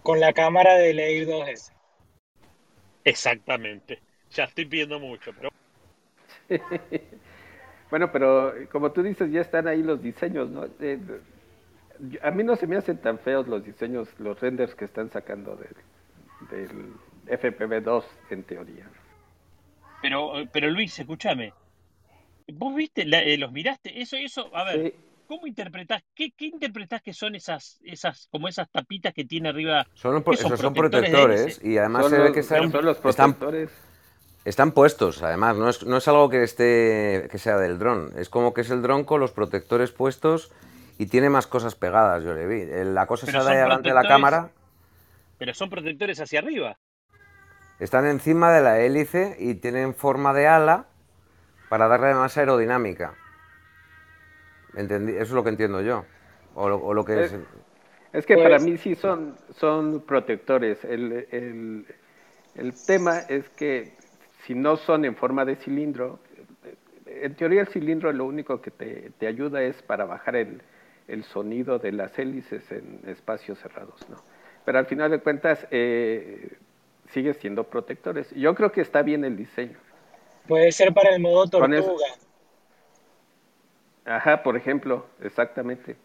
[0.02, 1.72] Con la cámara del Air 2S.
[3.04, 4.00] Exactamente.
[4.30, 5.50] Ya estoy pidiendo mucho, pero
[7.90, 10.66] bueno, pero como tú dices, ya están ahí los diseños, ¿no?
[10.80, 10.98] Eh,
[12.22, 15.56] a mí no se me hacen tan feos los diseños, los renders que están sacando
[15.56, 15.74] del,
[16.50, 16.92] del
[17.26, 18.88] FPV2 en teoría.
[20.00, 21.52] Pero, pero Luis, escúchame.
[22.52, 24.00] ¿Vos viste, eh, los miraste?
[24.00, 24.94] Eso, eso, a ver,
[25.26, 26.02] ¿cómo interpretás?
[26.14, 29.86] Qué, ¿Qué interpretás que son esas, esas, como esas tapitas que tiene arriba?
[29.94, 30.24] Son,
[30.56, 33.70] son protectores, y además se ve que son los protectores.
[34.44, 38.30] Están, puestos, además, no es, no es algo que esté que sea del dron, es
[38.30, 40.50] como que es el dron con los protectores puestos
[40.96, 42.64] y tiene más cosas pegadas, yo le vi.
[42.84, 44.50] La cosa está ahí delante de la cámara.
[45.36, 46.78] Pero son protectores hacia arriba.
[47.78, 50.86] Están encima de la hélice y tienen forma de ala
[51.68, 53.14] para darle más aerodinámica.
[54.74, 56.04] Entendí, eso es lo que entiendo yo.
[56.54, 57.34] O lo, que es,
[58.12, 60.84] es, que para pues mí sí son, son protectores.
[60.84, 61.86] El, el,
[62.56, 63.92] el tema es que
[64.44, 66.18] si no son en forma de cilindro,
[67.06, 70.62] en teoría el cilindro lo único que te, te ayuda es para bajar el,
[71.06, 74.16] el, sonido de las hélices en espacios cerrados, ¿no?
[74.64, 76.58] Pero al final de cuentas eh,
[77.10, 78.30] sigue siendo protectores.
[78.32, 79.78] Yo creo que está bien el diseño.
[80.46, 82.06] Puede ser para el modo tortuga.
[84.04, 85.96] Ajá, por ejemplo, exactamente.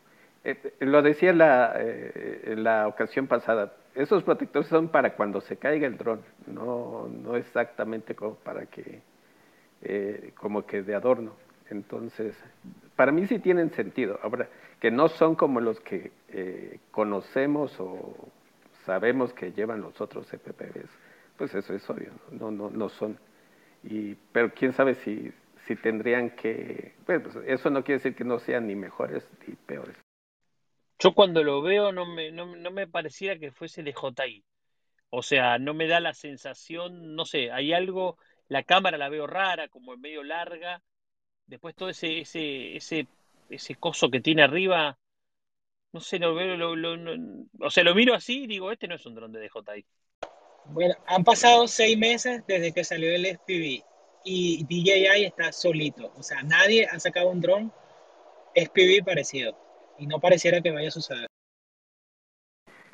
[0.44, 5.56] Eh, eh, lo decía la, eh, la ocasión pasada, esos protectores son para cuando se
[5.56, 9.02] caiga el dron, no, no exactamente como para que,
[10.36, 11.32] como que de adorno.
[11.70, 12.36] Entonces,
[12.96, 14.20] para mí sí tienen sentido.
[14.22, 14.50] Ahora,
[14.82, 16.12] que no son como los que
[16.92, 18.13] conocemos o
[18.86, 20.89] sabemos que llevan los otros EPPBs,
[21.38, 23.17] pues eso es obvio, no, no, no son.
[23.84, 25.32] Y, pero quién sabe si,
[25.67, 26.93] si tendrían que...
[27.06, 29.96] Bueno, pues eso no quiere decir que no sean ni mejores ni peores.
[31.00, 34.43] Yo cuando lo veo no me, no, me pareciera que fuese de JI.
[35.10, 38.17] O sea, no me da la sensación, no sé, hay algo,
[38.48, 40.82] la cámara la veo rara, como medio larga.
[41.46, 43.08] Después todo ese, ese, ese,
[43.50, 44.98] ese coso que tiene arriba,
[45.93, 46.95] no sé, lo veo, lo,
[47.60, 49.86] o sea, lo miro así y digo, este no es un dron de DJI.
[50.65, 53.84] Bueno, han pasado seis meses desde que salió el SPV
[54.25, 56.12] y DJI está solito.
[56.15, 57.71] O sea, nadie ha sacado un dron
[58.56, 59.58] SPV parecido
[59.99, 61.27] y no pareciera que vaya a suceder.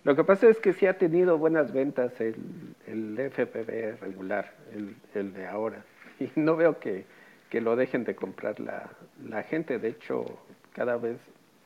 [0.03, 2.35] Lo que pasa es que sí ha tenido buenas ventas el,
[2.87, 5.85] el FPV regular, el, el, de ahora.
[6.19, 7.05] Y no veo que,
[7.49, 8.91] que lo dejen de comprar la,
[9.23, 9.79] la, gente.
[9.79, 10.25] De hecho,
[10.73, 11.17] cada vez,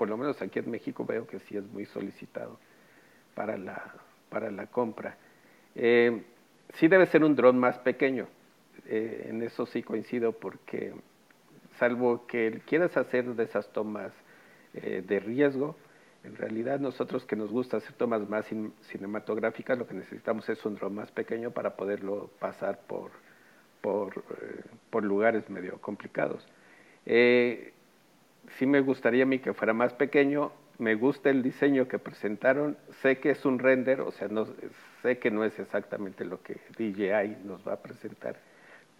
[0.03, 2.59] por lo menos aquí en México, veo que sí es muy solicitado
[3.35, 3.93] para la,
[4.27, 5.15] para la compra.
[5.75, 6.23] Eh,
[6.73, 8.27] sí debe ser un dron más pequeño.
[8.85, 10.93] Eh, en eso sí coincido porque
[11.79, 14.11] salvo que quieras hacer de esas tomas
[14.73, 15.77] eh, de riesgo,
[16.25, 18.45] en realidad nosotros que nos gusta hacer tomas más
[18.81, 23.11] cinematográficas, lo que necesitamos es un dron más pequeño para poderlo pasar por,
[23.79, 24.21] por,
[24.89, 26.45] por lugares medio complicados.
[28.57, 32.77] Sí me gustaría a mí que fuera más pequeño, me gusta el diseño que presentaron,
[33.01, 34.47] sé que es un render, o sea, no,
[35.01, 38.39] sé que no es exactamente lo que DJI nos va a presentar,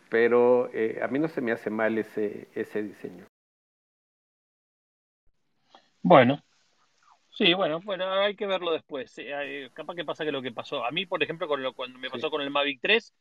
[0.10, 3.26] pero eh, a mí no se me hace mal ese, ese diseño.
[6.02, 6.44] Bueno,
[7.32, 9.16] sí, bueno, bueno, hay que verlo después.
[9.74, 12.10] capaz que pasa que lo que pasó, a mí, por ejemplo, con lo, cuando me
[12.10, 13.14] pasó con el Mavic 3,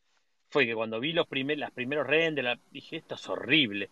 [0.51, 3.89] fue que cuando vi los primer, las primeros renders, dije, esto es horrible.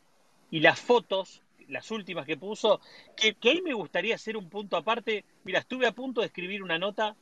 [0.51, 2.81] Y las fotos las últimas que puso,
[3.17, 5.25] que, que, ahí me gustaría hacer un punto aparte.
[5.45, 7.17] Mira, estuve a punto de escribir una nota.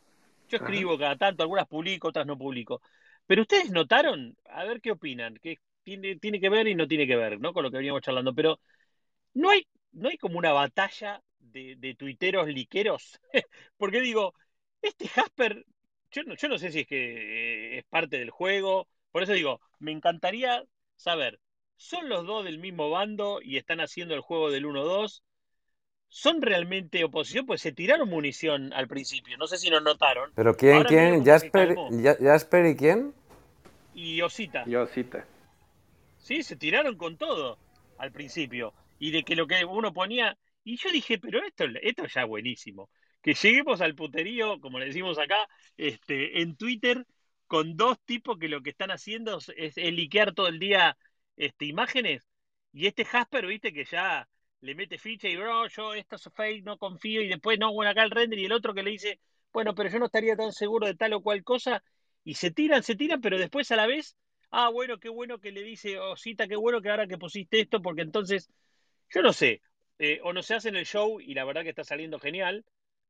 [0.48, 2.80] Yo escribo cada tanto, algunas publico, otras no publico.
[3.26, 7.06] Pero ustedes notaron, a ver qué opinan, que tiene, tiene que ver y no tiene
[7.06, 7.52] que ver, ¿no?
[7.52, 8.34] Con lo que veníamos charlando.
[8.34, 8.58] Pero
[9.34, 13.20] no hay, no hay como una batalla de, de tuiteros liqueros.
[13.76, 14.34] Porque digo,
[14.82, 15.64] este Jasper,
[16.10, 18.88] yo no, yo no sé si es que eh, es parte del juego.
[19.12, 20.64] Por eso digo, me encantaría
[20.96, 21.40] saber
[21.78, 25.22] ¿Son los dos del mismo bando y están haciendo el juego del 1-2?
[26.08, 27.46] ¿Son realmente oposición?
[27.46, 29.38] Pues se tiraron munición al principio.
[29.38, 30.32] No sé si nos notaron.
[30.34, 30.82] ¿Pero quién?
[30.82, 31.24] ¿Quién?
[31.24, 31.76] ¿Jasper,
[32.20, 33.14] ¿Jasper y quién?
[33.94, 34.64] Y Osita.
[34.66, 35.24] Y Osita.
[36.18, 37.58] Sí, se tiraron con todo
[37.96, 38.74] al principio.
[38.98, 40.36] Y de que lo que uno ponía.
[40.64, 42.90] Y yo dije, pero esto, esto ya buenísimo.
[43.22, 47.06] Que lleguemos al puterío, como le decimos acá, este, en Twitter,
[47.46, 50.96] con dos tipos que lo que están haciendo es, es liquear todo el día
[51.38, 52.28] este, imágenes.
[52.72, 54.28] Y este Jasper, viste, que ya
[54.60, 57.22] le mete ficha y, bro, yo esto es fake, no confío.
[57.22, 58.38] Y después, no, bueno, acá el render.
[58.38, 59.20] Y el otro que le dice,
[59.52, 61.82] bueno, pero yo no estaría tan seguro de tal o cual cosa.
[62.24, 64.16] Y se tiran, se tiran, pero después a la vez,
[64.50, 67.80] ah, bueno, qué bueno que le dice, Osita, qué bueno que ahora que pusiste esto,
[67.82, 68.50] porque entonces,
[69.10, 69.62] yo no sé.
[69.98, 72.64] eh, o no se hacen el show y la verdad que está saliendo genial,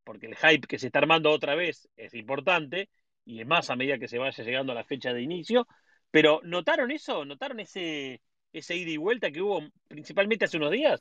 [0.05, 2.89] porque el hype que se está armando otra vez es importante,
[3.25, 5.67] y es más a medida que se vaya llegando a la fecha de inicio,
[6.11, 7.25] pero ¿notaron eso?
[7.25, 8.21] ¿Notaron ese,
[8.53, 11.01] ese ida y vuelta que hubo principalmente hace unos días?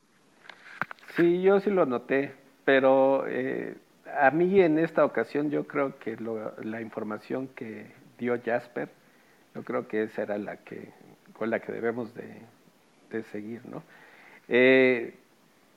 [1.15, 2.33] Sí, yo sí lo noté,
[2.65, 3.75] pero eh,
[4.19, 8.89] a mí en esta ocasión yo creo que lo, la información que dio Jasper,
[9.55, 10.91] yo creo que esa era la que
[11.33, 12.41] con la que debemos de,
[13.11, 13.83] de seguir, ¿no?
[14.47, 15.13] Eh,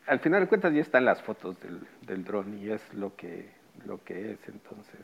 [0.07, 3.51] al final de cuentas ya están las fotos del, del dron y es lo que,
[3.87, 5.01] lo que es, entonces,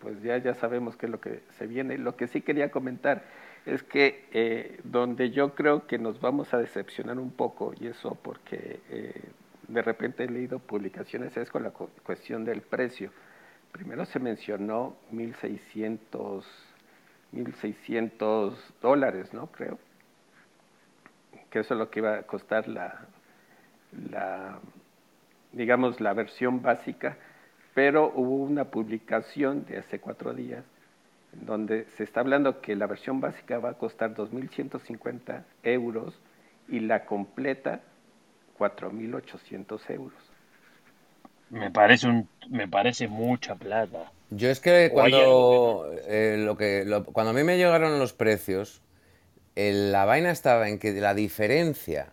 [0.00, 1.98] pues ya, ya sabemos qué es lo que se viene.
[1.98, 3.22] Lo que sí quería comentar
[3.66, 8.16] es que eh, donde yo creo que nos vamos a decepcionar un poco, y eso
[8.22, 9.22] porque eh,
[9.68, 13.10] de repente he leído publicaciones, es con la cuestión del precio.
[13.72, 16.44] Primero se mencionó 1.600
[17.32, 19.46] 1.600 dólares, ¿no?
[19.48, 19.78] Creo.
[21.50, 23.06] Que eso es lo que iba a costar la,
[24.10, 24.58] la,
[25.52, 27.16] digamos, la versión básica,
[27.74, 30.64] pero hubo una publicación de hace cuatro días
[31.32, 36.14] donde se está hablando que la versión básica va a costar 2.150 euros
[36.68, 37.80] y la completa
[38.58, 40.18] 4.800 euros.
[41.50, 44.12] Me parece, un, me parece mucha plata.
[44.30, 48.82] Yo es que cuando, eh, lo que, lo, cuando a mí me llegaron los precios,
[49.56, 52.12] el, la vaina estaba en que la diferencia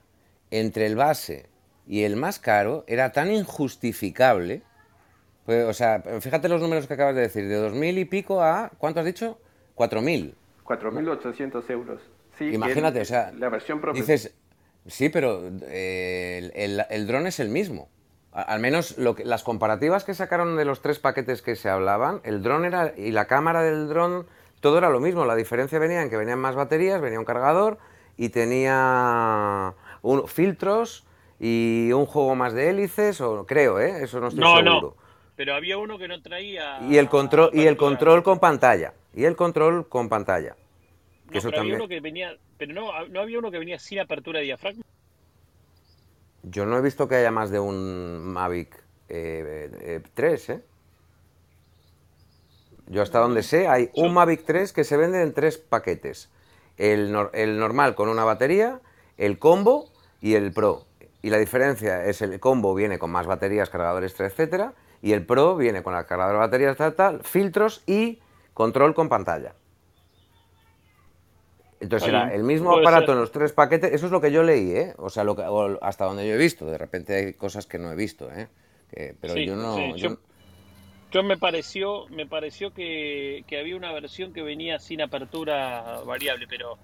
[0.50, 1.46] entre el base
[1.88, 4.63] y el más caro era tan injustificable.
[5.48, 8.70] Pues, o sea, fíjate los números que acabas de decir, de 2.000 y pico a,
[8.78, 9.40] ¿cuánto has dicho?
[9.78, 10.34] 4.000.
[10.66, 12.02] 4.800 euros.
[12.38, 14.36] Sí, Imagínate, el, o sea, la versión dices,
[14.88, 17.88] sí, pero eh, el, el, el dron es el mismo.
[18.34, 22.20] Al menos lo que, las comparativas que sacaron de los tres paquetes que se hablaban,
[22.26, 24.28] el dron era y la cámara del dron,
[24.60, 25.24] todo era lo mismo.
[25.24, 27.78] La diferencia venía en que venían más baterías, venía un cargador
[28.18, 31.08] y tenía un, filtros
[31.40, 34.04] y un juego más de hélices, o creo, ¿eh?
[34.04, 34.96] Eso no estoy no, seguro.
[34.98, 35.07] No,
[35.38, 36.80] pero había uno que no traía.
[36.82, 38.93] Y el control, y el control con pantalla.
[39.13, 40.56] Y el control con pantalla.
[41.30, 41.76] Que no, eso pero también...
[41.76, 42.38] había uno que venía.
[42.58, 44.84] Pero no, no había uno que venía sin apertura de diafragma.
[46.41, 50.63] Yo no he visto que haya más de un Mavic eh, eh, 3, ¿eh?
[52.88, 56.32] Yo hasta donde sé, hay un Mavic 3 que se vende en tres paquetes.
[56.78, 58.80] El, nor el, normal con una batería,
[59.17, 60.86] el combo y el Pro.
[61.21, 64.73] Y la diferencia es el combo viene con más baterías, cargadores, etcétera,
[65.08, 68.20] y el Pro viene con el cargador de baterías, tal, tal, filtros y
[68.54, 69.54] control con pantalla.
[71.80, 74.72] Entonces era el mismo aparato en los tres paquetes, eso es lo que yo leí,
[74.72, 74.93] ¿eh?
[74.98, 77.80] O sea, lo que, o hasta donde yo he visto, de repente hay cosas que
[77.80, 78.50] no he visto, ¿eh?
[78.91, 79.76] Que, pero sí, yo no...
[79.76, 79.93] Sí.
[79.96, 80.10] Yo...
[80.10, 80.17] Yo,
[81.12, 86.48] yo, me pareció, me pareció que, que, había una versión que venía sin apertura variable,
[86.50, 86.78] pero,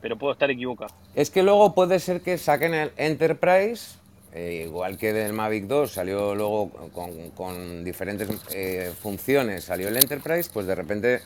[0.00, 0.94] pero puedo estar equivocado.
[1.14, 3.97] Es que luego puede ser que saquen el Enterprise,
[4.32, 9.96] eh, igual que del Mavic 2 salió luego con, con diferentes eh, funciones, salió el
[9.96, 11.20] Enterprise, pues de repente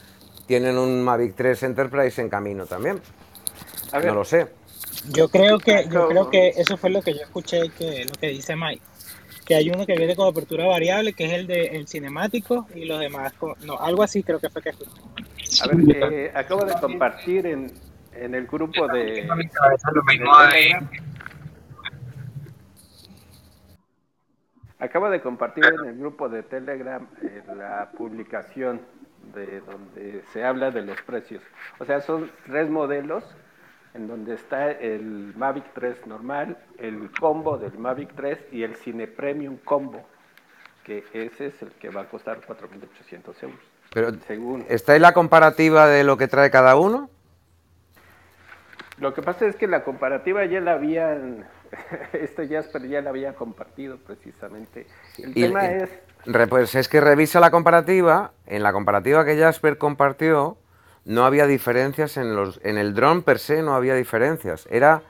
[0.46, 3.00] tienen un Mavic 3 Enterprise en camino también.
[3.92, 4.46] No lo sé.
[5.12, 8.28] Yo creo que yo creo que eso fue lo que yo escuché que lo que
[8.28, 8.82] dice Mike,
[9.44, 12.84] que hay uno que viene con apertura variable, que es el de el cinemático y
[12.84, 14.90] los demás con, no, algo así creo que fue que escuché.
[15.62, 17.72] A ver, eh, acabo de compartir en,
[18.14, 19.28] en el grupo de, de
[24.82, 28.80] Acabo de compartir en el grupo de Telegram eh, la publicación
[29.32, 31.40] de donde se habla de los precios.
[31.78, 33.22] O sea, son tres modelos
[33.94, 39.06] en donde está el Mavic 3 normal, el combo del Mavic 3 y el Cine
[39.06, 40.04] Premium Combo,
[40.82, 43.60] que ese es el que va a costar 4.800 euros.
[43.94, 44.64] Pero, según...
[44.68, 47.08] ¿está ahí la comparativa de lo que trae cada uno?
[48.98, 51.46] Lo que pasa es que la comparativa ya la habían,
[52.12, 54.86] este Jasper ya la había compartido precisamente.
[55.18, 55.90] El y, tema y, es...
[56.48, 60.56] Pues es que revisa la comparativa, en la comparativa que Jasper compartió,
[61.04, 64.68] no había diferencias en, los, en el dron per se, no había diferencias.
[64.70, 65.02] Era,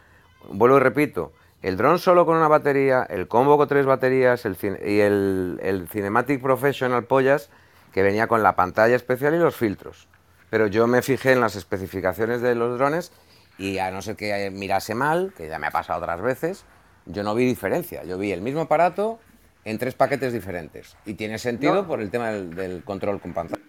[0.48, 4.57] vuelvo y repito, el dron solo con una batería, el combo con tres baterías el,
[4.85, 7.51] y el, el Cinematic Professional Pollas,
[7.92, 10.09] que venía con la pantalla especial y los filtros.
[10.49, 13.12] Pero yo me fijé en las especificaciones de los drones
[13.59, 16.64] y a no ser que mirase mal, que ya me ha pasado otras veces,
[17.07, 18.05] yo no vi diferencia.
[18.05, 19.18] Yo vi el mismo aparato
[19.64, 20.96] en tres paquetes diferentes.
[21.07, 21.86] Y tiene sentido no.
[21.86, 23.62] por el tema del, del, control con pantalla.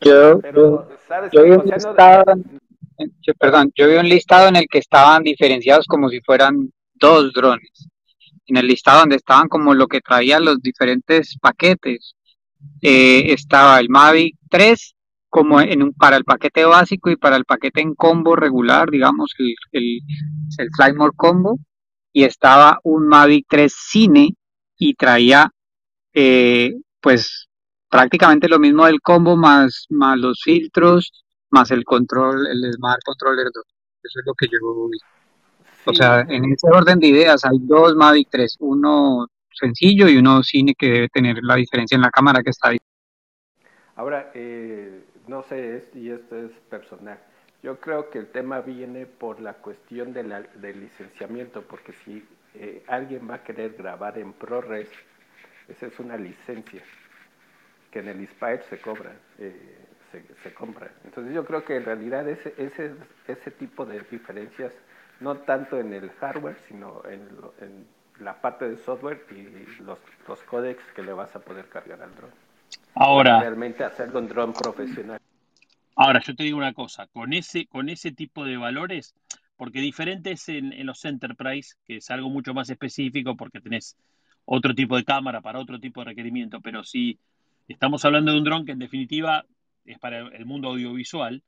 [0.00, 0.88] Yo, Pero,
[1.32, 2.24] yo vi un listado,
[3.20, 7.32] yo, perdón, yo vi un listado en el que estaban diferenciados como si fueran dos
[7.32, 7.88] drones.
[8.46, 12.16] En el listado donde estaban como lo que traían los diferentes paquetes,
[12.80, 14.94] eh, estaba el Mavic 3
[15.32, 19.32] como en un, para el paquete básico y para el paquete en combo regular, digamos,
[19.38, 20.00] el, el,
[20.58, 21.58] el Flymore Combo,
[22.12, 24.36] y estaba un Mavic 3 Cine
[24.76, 25.50] y traía
[26.12, 27.48] eh, pues
[27.88, 33.46] prácticamente lo mismo del combo más, más los filtros, más el control, el Smart Controller
[33.54, 33.64] 2.
[34.02, 34.98] Eso es lo que yo vi.
[35.86, 40.42] O sea, en ese orden de ideas hay dos Mavic 3, uno sencillo y uno
[40.42, 42.78] cine que debe tener la diferencia en la cámara que está ahí.
[43.96, 44.91] Ahora, eh,
[45.26, 47.18] no sé, y esto es personal,
[47.62, 52.26] yo creo que el tema viene por la cuestión de la, del licenciamiento, porque si
[52.54, 54.90] eh, alguien va a querer grabar en ProRes,
[55.68, 56.82] esa es una licencia
[57.90, 59.78] que en el Inspire se cobra, eh,
[60.42, 60.90] se, compra.
[61.04, 62.94] Entonces yo creo que en realidad ese, ese,
[63.28, 64.74] ese tipo de diferencias,
[65.20, 67.28] no tanto en el hardware, sino en,
[67.60, 67.86] en
[68.18, 72.14] la parte de software y los, los códex que le vas a poder cargar al
[72.14, 72.41] drone.
[72.94, 73.84] Ahora, realmente
[74.60, 75.20] profesional.
[75.96, 79.14] Ahora, yo te digo una cosa, con ese, con ese tipo de valores,
[79.56, 83.96] porque diferente es en, en, los enterprise, que es algo mucho más específico porque tenés
[84.44, 87.18] otro tipo de cámara para otro tipo de requerimiento, pero si
[87.68, 89.44] estamos hablando de un dron que en definitiva
[89.84, 91.42] es para el mundo audiovisual,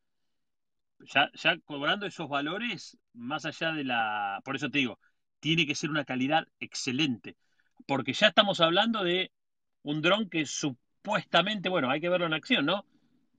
[1.01, 4.40] ya, ya cobrando esos valores, más allá de la...
[4.45, 4.99] Por eso te digo,
[5.40, 7.36] tiene que ser una calidad excelente,
[7.86, 9.32] porque ya estamos hablando de
[9.82, 10.47] un dron que
[11.05, 12.86] supuestamente, bueno, hay que verlo en acción, ¿no?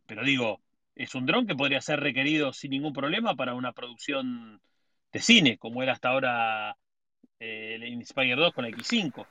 [0.06, 0.62] Pero digo,
[0.94, 4.62] es un dron que podría ser requerido sin ningún problema para una producción
[5.12, 6.78] de cine, como era hasta ahora
[7.40, 9.26] eh, el Inspire 2 con la X5.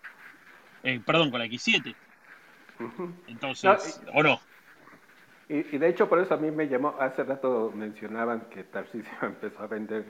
[0.82, 1.94] Eh, perdón, con la X7.
[3.28, 4.40] Entonces, no, y, ¿o no?
[5.48, 9.12] Y, y, de hecho, por eso a mí me llamó, hace rato mencionaban que Tarcisio
[9.22, 10.06] empezó a vender,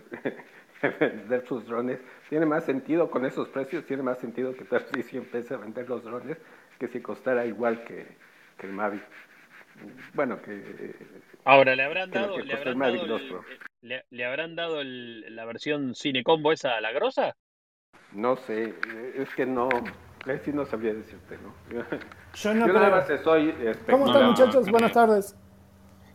[0.98, 2.00] vender sus drones.
[2.30, 6.02] Tiene más sentido con esos precios, tiene más sentido que Tarcisio empiece a vender los
[6.02, 6.38] drones
[6.86, 8.06] que si costara igual que,
[8.58, 9.02] que el Mavic.
[10.14, 10.94] Bueno, que
[11.44, 13.32] Ahora, ¿le habrán dado, le habrán dado, el,
[13.82, 17.36] le, le habrán dado el, la versión Cine Combo esa a la grosa?
[18.12, 18.74] No sé,
[19.16, 19.68] es que no,
[20.26, 21.54] es sí no sabría decirte, ¿no?
[22.34, 23.10] Yo no Yo nada más
[23.90, 24.66] ¿Cómo están, muchachos?
[24.66, 25.36] no Buenas tardes.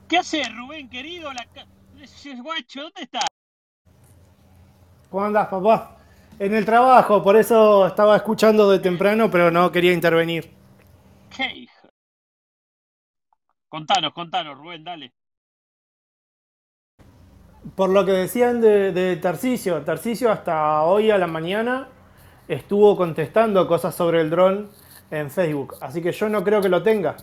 [0.07, 1.31] ¿Qué hace Rubén, querido?
[1.33, 1.45] La...
[2.41, 3.19] Guacho, ¿dónde está?
[5.09, 5.97] ¿Cómo andás, papá?
[6.39, 10.58] En el trabajo, por eso estaba escuchando de temprano, pero no quería intervenir.
[11.35, 11.67] ¿Qué?
[13.69, 15.13] Contanos, contanos, Rubén, dale.
[17.75, 21.87] Por lo que decían de, de Tarcisio, Tarcisio hasta hoy a la mañana
[22.47, 24.69] estuvo contestando cosas sobre el dron
[25.11, 27.15] en Facebook, así que yo no creo que lo tenga.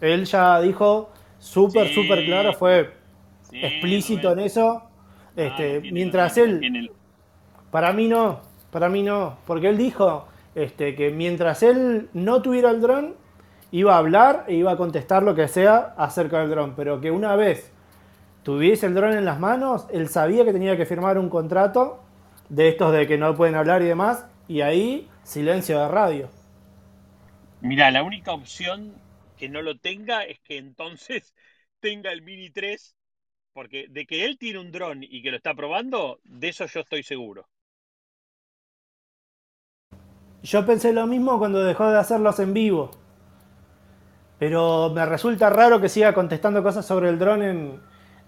[0.00, 1.94] Él ya dijo súper, Sí.
[1.94, 2.92] súper claro, fue
[3.42, 4.40] Sí, explícito Rubén.
[4.40, 4.82] en eso.
[4.82, 4.90] Ah,
[5.36, 6.90] Este, tiene, mientras él, el-
[7.70, 8.40] Para mí no,
[8.70, 10.26] para mí no, porque él dijo
[10.56, 13.14] este, que mientras él no tuviera el dron,
[13.70, 17.12] iba a hablar e iba a contestar lo que sea acerca del dron, pero que
[17.12, 17.72] una vez
[18.44, 22.02] tuviese el dron en las manos, él sabía que tenía que firmar un contrato
[22.48, 26.30] de estos de que no pueden hablar y demás, y ahí silencio de radio.
[27.60, 29.04] Mirá, la única opción
[29.36, 31.34] que no lo tenga es que entonces
[31.80, 32.96] tenga el Mini 3,
[33.52, 36.80] porque de que él tiene un dron y que lo está probando, de eso yo
[36.80, 37.48] estoy seguro.
[40.46, 42.92] Yo pensé lo mismo cuando dejó de hacerlos en vivo.
[44.38, 47.80] Pero me resulta raro que siga contestando cosas sobre el dron en,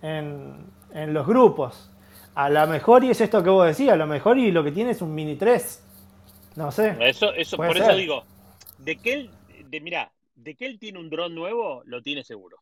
[0.02, 1.92] en, en los grupos.
[2.34, 4.72] A lo mejor, y es esto que vos decías, a lo mejor y lo que
[4.72, 5.84] tiene es un Mini 3.
[6.56, 6.96] No sé.
[6.98, 8.24] Eso, eso, por eso digo,
[8.78, 9.30] de que él,
[9.66, 12.58] de, mirá, de que él tiene un dron nuevo, lo tiene seguro.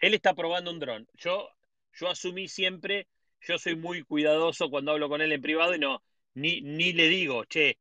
[0.00, 1.08] Él está probando un dron.
[1.14, 1.48] Yo,
[1.94, 3.06] yo asumí siempre,
[3.40, 6.02] yo soy muy cuidadoso cuando hablo con él en privado y no,
[6.34, 7.78] ni, ni le digo, che,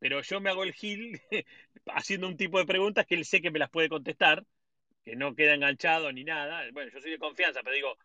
[0.00, 1.20] pero yo me hago el gil
[1.88, 4.46] haciendo un tipo de preguntas que él sé que me las puede contestar,
[5.04, 6.62] que no queda enganchado ni nada.
[6.72, 7.96] Bueno, yo soy de confianza, pero digo,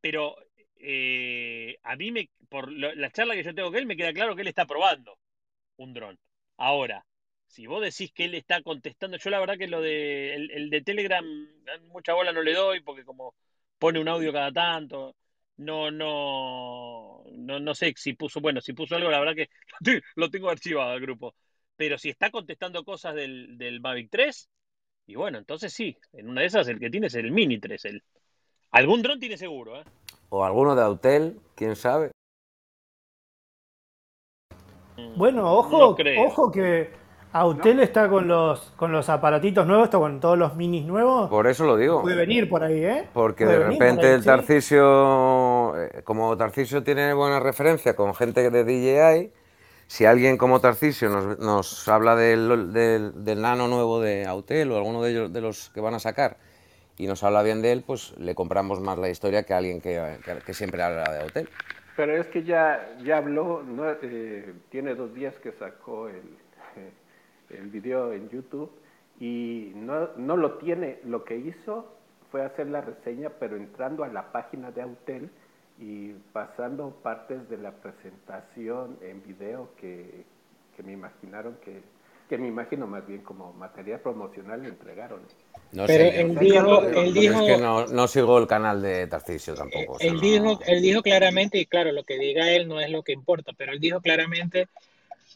[0.00, 0.36] pero
[0.76, 4.12] eh, a mí me, por lo- la charla que yo tengo con él, me queda
[4.12, 5.18] claro que él está probando
[5.78, 6.18] un dron.
[6.58, 7.06] Ahora,
[7.48, 10.70] si vos decís que él está contestando, yo la verdad que lo de el, el
[10.70, 11.24] de Telegram,
[11.88, 13.34] mucha bola no le doy, porque como
[13.78, 15.16] pone un audio cada tanto,
[15.56, 19.48] no, no, no, no sé si puso, bueno, si puso algo, la verdad que
[19.80, 21.34] lo te- lo tengo archivado al grupo.
[21.76, 24.48] Pero si está contestando cosas del, del Mavic 3,
[25.06, 27.84] y bueno, entonces sí, en una de esas el que tiene es el Mini 3.
[27.84, 28.02] El,
[28.70, 29.84] algún dron tiene seguro, ¿eh?
[30.30, 32.10] O alguno de Autel, quién sabe.
[35.16, 36.90] Bueno, ojo, No ojo que
[37.34, 41.28] Autel está con los, con los aparatitos nuevos, esto con todos los minis nuevos.
[41.28, 42.00] Por eso lo digo.
[42.02, 43.08] Puede venir por ahí, ¿eh?
[43.12, 44.24] Porque de repente ahí, el.
[44.24, 49.32] Tarcisio, eh, como Tarcisio tiene buena referencia con gente de DJI,
[49.86, 54.76] si alguien como Tarcisio nos, nos habla del, del- del nano nuevo de Autel o
[54.76, 56.36] alguno de ellos de los que van a sacar
[56.96, 59.80] y nos habla bien de él, pues le compramos más la historia que a alguien
[59.80, 61.48] que, que- que siempre habla de Autel.
[61.96, 63.84] Pero es que ya, ya habló, ¿no?
[64.02, 66.22] Eh, tiene dos días que sacó el,
[67.50, 68.70] el video en YouTube
[69.20, 70.98] y no, no lo tiene.
[71.04, 71.86] Lo que hizo
[72.30, 75.30] fue hacer la reseña, pero entrando a la página de Autel
[75.78, 80.24] y pasando partes de la presentación en video que,
[80.76, 81.82] que me imaginaron que,
[82.28, 85.20] que me imagino más bien como material promocional le entregaron.
[85.72, 88.80] No Pero sé, él dijo, pero él es dijo, que no, no sigo el canal
[88.80, 89.94] de Tarcisio tampoco.
[89.94, 92.80] o sea, él no- dijo, él dijo claramente, y claro, lo que diga él no
[92.80, 94.68] es lo que importa, pero él dijo claramente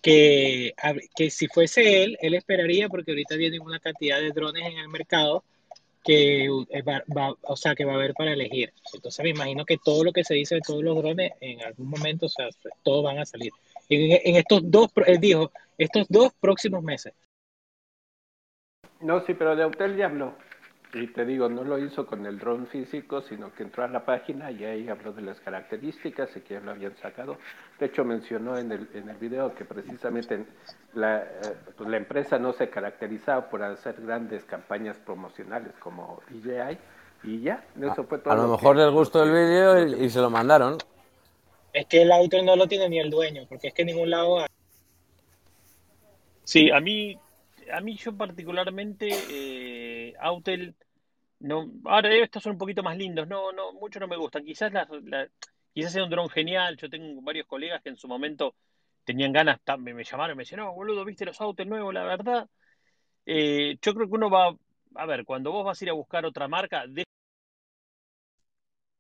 [0.01, 0.75] que,
[1.17, 4.89] que si fuese él, él esperaría, porque ahorita vienen una cantidad de drones en el
[4.89, 5.45] mercado
[6.05, 8.73] que eh, va, o sea, que va a haber para elegir.
[8.95, 11.91] Entonces me imagino que todo lo que se dice de todos los drones, en algún
[11.91, 12.49] momento, o sea,
[12.83, 13.53] todos van a salir.
[13.91, 17.13] En, estos dos, él dijo, estos dos próximos meses.
[19.01, 20.37] No, sí, pero de Autel ya habló.
[20.95, 24.07] Y te digo, no lo hizo con el dron físico, sino que entró a la
[24.07, 27.36] página y ahí habló de las características y que ya lo habían sacado.
[27.78, 30.47] De hecho, mencionó en el, en el video que precisamente
[30.95, 31.26] la, eh,
[31.76, 36.78] pues la empresa no se caracterizaba por hacer grandes campañas promocionales como DJI
[37.24, 38.32] y ya, eso fue todo.
[38.32, 40.78] A lo que- mejor les gustó el vídeo y, y se lo mandaron.
[41.74, 44.09] Es que el auto no lo tiene ni el dueño, porque es que en ningún
[44.09, 44.47] lado hay.
[46.45, 47.18] Sí, a mí,
[47.72, 49.68] a mí yo particularmente, eh,
[50.21, 50.75] Autel,
[51.41, 54.45] no, ahora estos son un poquito más lindos, no, no, mucho no me gustan.
[54.45, 54.89] Quizás la,
[55.75, 56.77] quizás sea un dron genial.
[56.77, 58.57] Yo tengo varios colegas que en su momento
[59.05, 61.95] tenían ganas, me, me llamaron y me decían, no, boludo, ¿viste los Autel nuevos?
[61.95, 62.49] La verdad,
[63.27, 64.57] eh, yo creo que uno va,
[64.97, 67.05] a ver, cuando vos vas a ir a buscar otra marca, D-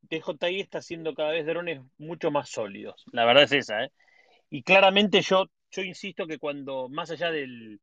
[0.02, 3.04] DJI está haciendo cada vez drones mucho más sólidos.
[3.12, 3.92] La verdad es esa, ¿eh?
[4.50, 7.80] Y claramente yo, yo insisto que cuando, más allá del,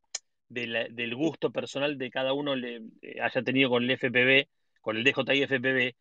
[0.49, 4.47] del, del gusto personal de cada uno le eh, haya tenido con el FPV,
[4.81, 5.95] con el DJI FPV,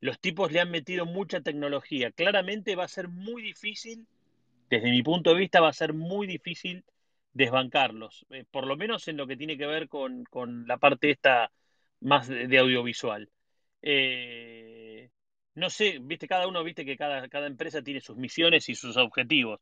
[0.00, 2.10] los tipos le han metido mucha tecnología.
[2.10, 4.06] Claramente va a ser muy difícil,
[4.70, 6.84] desde mi punto de vista, va a ser muy difícil
[7.32, 11.10] desbancarlos, eh, por lo menos en lo que tiene que ver con, con la parte
[11.10, 11.50] esta
[12.00, 13.30] más de, de audiovisual.
[13.82, 15.10] Eh,
[15.54, 18.96] no sé, viste, cada uno, viste que cada, cada empresa tiene sus misiones y sus
[18.96, 19.60] objetivos.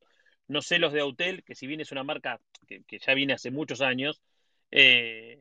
[0.50, 3.52] No sé los de Autel, que si bien es una marca que, ya viene hace
[3.52, 4.20] muchos años,
[4.72, 5.40] eh,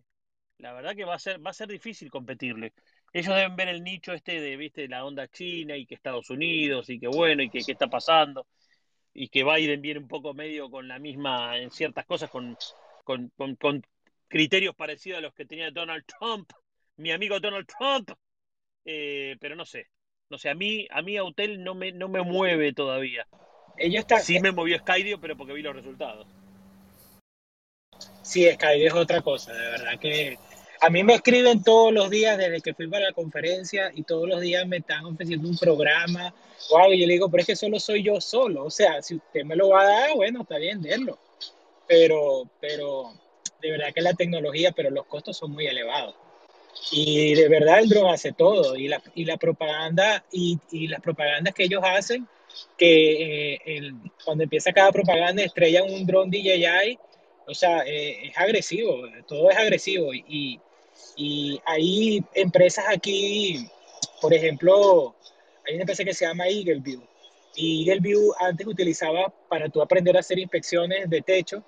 [0.60, 2.74] la verdad que va a ser, va a ser difícil competirle.
[3.12, 6.92] Ellos deben ver el nicho este de, viste, la onda china y que Estados Unidos
[6.92, 8.46] y que bueno y que qué está pasando
[9.12, 12.56] y que Biden viene un poco medio con la misma, en ciertas cosas, con,
[13.04, 13.84] con, con, con
[14.28, 16.52] criterios parecidos a los que tenía Donald Trump,
[16.98, 18.12] mi amigo Donald Trump,
[18.86, 19.88] eh, pero no sé,
[20.30, 23.28] no sé, a mí, a mí Autel no me, no me mueve todavía.
[23.78, 26.28] Ellos están, Sí me movió Skydio, pero porque vi los resultados.
[28.22, 30.38] Sí, Skype es otra cosa, de verdad que
[30.82, 34.30] a mí me escriben todos los días desde que fui para la conferencia y todos
[34.30, 36.34] los días me están ofreciendo un programa
[36.70, 36.94] o algo.
[36.94, 38.66] y Yo le digo, pero es que solo soy yo solo.
[38.66, 41.18] O sea, si usted me lo va a dar, bueno, está bien, denlo.
[41.86, 43.14] Pero, pero
[43.62, 46.16] de verdad que la tecnología, pero los costos son muy elevados.
[46.92, 48.78] Y de verdad el dron hace todo.
[48.78, 52.26] Y la, y la propaganda, y, y las propagandas que ellos hacen,
[52.78, 56.98] que eh, el- cuando empieza cada propaganda estrellan un dron DJI,
[57.48, 60.14] o sea, eh, es agresivo, todo es agresivo.
[60.14, 60.60] Y,
[61.16, 63.68] y hay empresas aquí,
[64.22, 65.16] por ejemplo,
[65.68, 67.02] hay una empresa que se llama Eagleview.
[67.56, 71.64] Y Eagleview antes utilizaba para tú aprender a hacer inspecciones de techo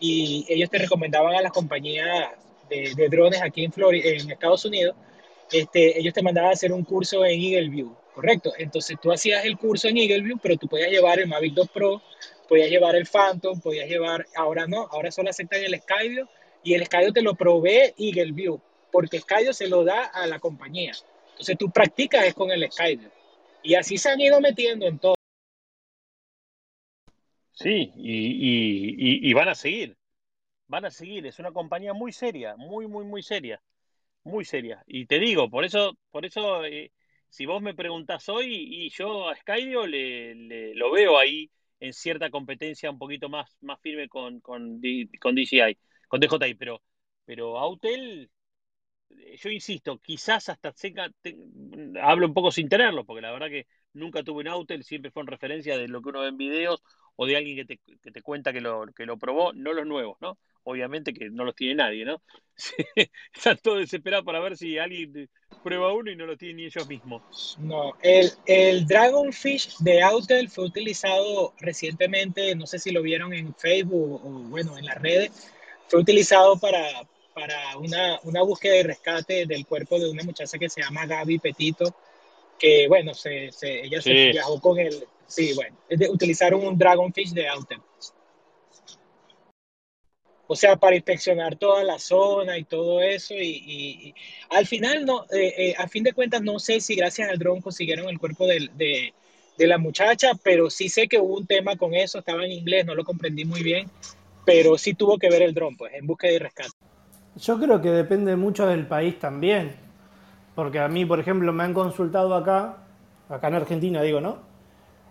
[0.00, 2.30] y ellos te recomendaban a las compañías
[2.68, 4.96] de, drones aquí en, Florida, en Estados Unidos,
[5.52, 8.54] este, ellos te mandaban a hacer un curso en Eagleview, ¿correcto?
[8.56, 12.02] Entonces tú hacías el curso en Eagleview, pero tú podías llevar el Mavic 2 Pro,
[12.48, 16.26] podías llevar el Phantom, podías llevar, ahora no, ahora solo aceptan el Skydio
[16.64, 18.58] y el Skydio te lo provee Eagleview,
[18.90, 20.92] porque Skydio se lo da a la compañía.
[21.32, 23.10] Entonces tú practicas es con el Skydio.
[23.62, 25.14] Y así se han ido metiendo en todo.
[27.52, 29.94] Sí, y, y, van a seguir,
[30.68, 31.26] van a seguir.
[31.26, 33.60] Es una compañía muy seria, muy, muy, muy seria,
[34.24, 34.82] muy seria.
[34.86, 36.92] Y te digo, por eso, por eso, eh,
[37.28, 38.46] si vos me preguntás hoy,
[38.86, 41.50] y yo a Skydio le, le- lo veo ahí
[41.80, 44.80] en cierta competencia un poquito más, más firme con, con,
[45.20, 46.82] con DJI, con DJI, pero,
[47.24, 48.30] pero Autel,
[49.10, 51.10] eh, yo insisto, quizás hasta seca,
[52.02, 55.22] hablo un poco sin tenerlo, porque la verdad que nunca tuve un Autel, siempre fue
[55.22, 56.82] en referencia de lo que uno ve en videos
[57.16, 59.86] o de alguien que te, que te cuenta que lo, que lo probó, no los
[59.86, 60.38] nuevos, ¿no?
[60.68, 62.20] Obviamente que no los tiene nadie, ¿no?
[63.34, 65.28] Están todos desesperados para ver si alguien
[65.62, 67.56] prueba uno y no lo tienen ni ellos mismos.
[67.60, 73.54] No, el, el Dragonfish de Autel fue utilizado recientemente, no sé si lo vieron en
[73.54, 75.52] Facebook o bueno, en las redes,
[75.88, 76.84] fue utilizado para,
[77.32, 81.38] para una, una búsqueda y rescate del cuerpo de una muchacha que se llama Gaby
[81.38, 81.94] Petito,
[82.58, 85.76] que bueno, se, se- ella se viajó con el, Sí, bueno,
[86.10, 87.80] utilizaron un Dragonfish de Autel.
[90.48, 93.34] O sea, para inspeccionar toda la zona y todo eso.
[93.34, 94.14] Y,
[94.50, 97.60] al final, no, eh, eh, a fin de cuentas, no sé si gracias al dron
[97.60, 101.94] consiguieron el cuerpo de, de, la muchacha, pero sí sé que hubo un tema con
[101.94, 102.18] eso.
[102.18, 103.90] Estaba en inglés, no lo comprendí muy bien,
[104.44, 106.70] pero sí tuvo que ver el dron, pues, en búsqueda y rescate.
[107.36, 109.86] Yo creo que depende mucho del país también.
[110.56, 112.78] Porque a mí, por ejemplo, me han consultado acá,
[113.28, 114.38] acá en Argentina, digo, ¿no?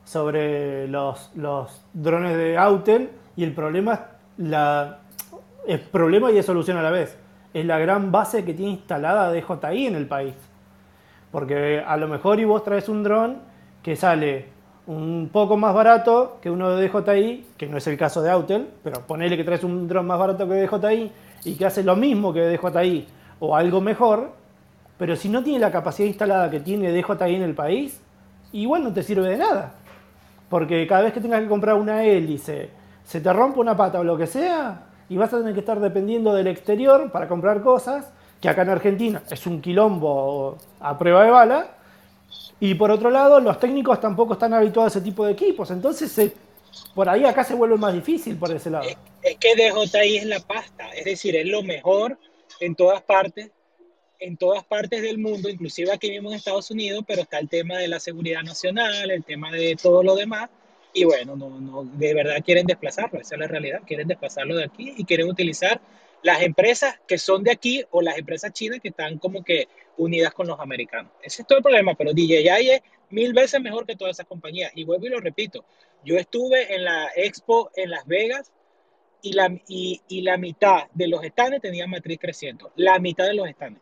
[0.03, 3.99] Sobre los, los drones de Autel y el problema es
[4.37, 5.01] la
[5.67, 7.17] es problema y es solución a la vez.
[7.53, 10.35] Es la gran base que tiene instalada DJI en el país.
[11.31, 13.39] Porque a lo mejor y vos traes un dron
[13.81, 14.47] que sale
[14.87, 18.69] un poco más barato que uno de DJI, que no es el caso de Autel,
[18.83, 21.11] pero ponele que traes un dron más barato que DJI
[21.45, 23.07] y que hace lo mismo que DJI
[23.39, 24.31] o algo mejor,
[24.97, 28.01] pero si no tiene la capacidad instalada que tiene DJI en el país,
[28.51, 29.73] igual no te sirve de nada.
[30.49, 32.69] Porque cada vez que tengas que comprar una hélice,
[33.03, 35.79] se te rompe una pata o lo que sea, y vas a tener que estar
[35.79, 38.07] dependiendo del exterior para comprar cosas,
[38.41, 41.77] que acá en Argentina es un quilombo a prueba de bala.
[42.59, 45.69] Y por otro lado, los técnicos tampoco están habituados a ese tipo de equipos.
[45.71, 46.33] Entonces,
[46.93, 48.87] por ahí acá se vuelve más difícil por ese lado.
[49.21, 52.17] Es, que DJI es la pasta, es decir, es lo mejor
[52.59, 53.51] en todas partes,
[54.19, 57.77] en todas partes del mundo, inclusive aquí mismo en Estados Unidos, pero está el tema
[57.77, 60.49] de la seguridad nacional, el tema de todo lo demás
[60.95, 64.63] y bueno, no, no, de verdad quieren desplazarlo, esa es la realidad, quieren desplazarlo de
[64.63, 65.81] aquí y quieren utilizar
[66.23, 69.67] las empresas que son de aquí o las empresas chinas que están como que
[69.97, 71.11] unidas con los americanos.
[71.21, 74.71] Ese es todo el problema, pero DJI es mil veces mejor que todas esas compañías.
[74.73, 75.65] Y vuelvo y lo repito,
[76.05, 78.53] yo estuve en la expo en Las Vegas
[79.21, 83.49] y la, y, la mitad de los stands tenían matriz 300, la mitad de los
[83.49, 83.81] stands.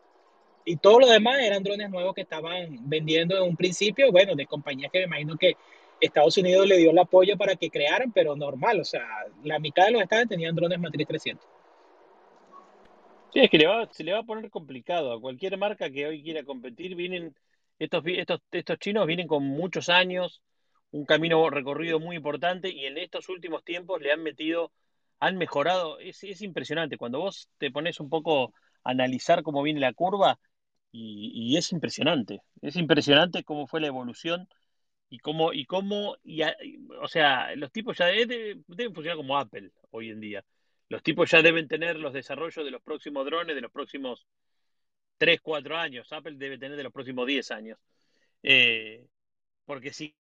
[0.66, 4.48] Y todo lo demás eran drones nuevos que estaban vendiendo en un principio, bueno, de
[4.48, 5.58] compañías que me imagino que
[6.04, 9.08] Estados Unidos le dio el apoyo para que crearan, pero normal, o sea,
[9.44, 11.48] la mitad de los estados tenían drones matriz 300.
[13.32, 16.06] Sí, es que le va, se le va a poner complicado a cualquier marca que
[16.06, 16.96] hoy quiera competir.
[16.96, 17.34] Vienen
[17.80, 20.42] estos, estos, estos chinos vienen con muchos años,
[20.92, 24.72] un camino recorrido muy importante y en estos últimos tiempos le han metido,
[25.20, 26.00] han mejorado.
[26.00, 26.98] Es, es impresionante.
[26.98, 30.38] Cuando vos te pones un poco a analizar cómo viene la curva
[30.92, 32.42] y, y es impresionante.
[32.62, 34.48] Es impresionante cómo fue la evolución
[35.10, 36.42] y cómo, y cómo, y,
[37.02, 40.44] o sea, los tipos ya deben, funcionar como Apple hoy en día.
[40.90, 44.26] Los tipos ya deben tener los desarrollos de los próximos drones de los próximos
[45.18, 46.12] 3, 4 años.
[46.12, 47.80] Apple debe tener de los próximos 10 años.
[48.42, 49.06] Eh,
[49.66, 50.16] porque sí.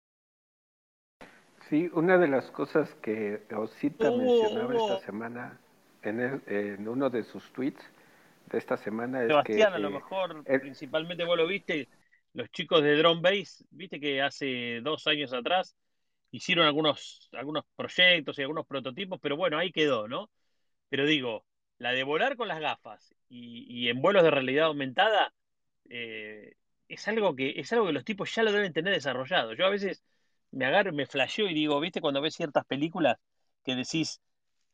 [1.69, 5.59] Sí, una de las cosas que Osita mencionaba esta semana
[6.03, 7.83] en, en, uno de sus tweets
[8.51, 9.53] de esta semana es que...
[9.53, 11.87] Sebastián, a lo mejor, principalmente vos lo viste,
[12.33, 15.75] los chicos de Drone Base, viste que hace dos años atrás
[16.31, 20.29] hicieron algunos, algunos proyectos y algunos prototipos, pero bueno, ahí quedó, ¿no?
[20.89, 21.45] Pero digo,
[21.77, 25.33] la de volar con las gafas y, en vuelos de realidad aumentada
[25.89, 26.55] eh,
[26.87, 29.53] es, algo que, es algo que los tipos ya lo deben tener desarrollado.
[29.53, 30.03] Yo a veces
[30.51, 33.17] me agarro, me flasheo y digo, viste, cuando ves ciertas películas
[33.63, 34.21] que decís,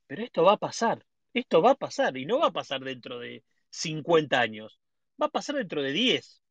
[0.07, 3.19] pero esto va a pasar, esto va a pasar y no va a pasar dentro
[3.19, 4.79] de 50 años,
[5.21, 6.41] va a pasar dentro de 10,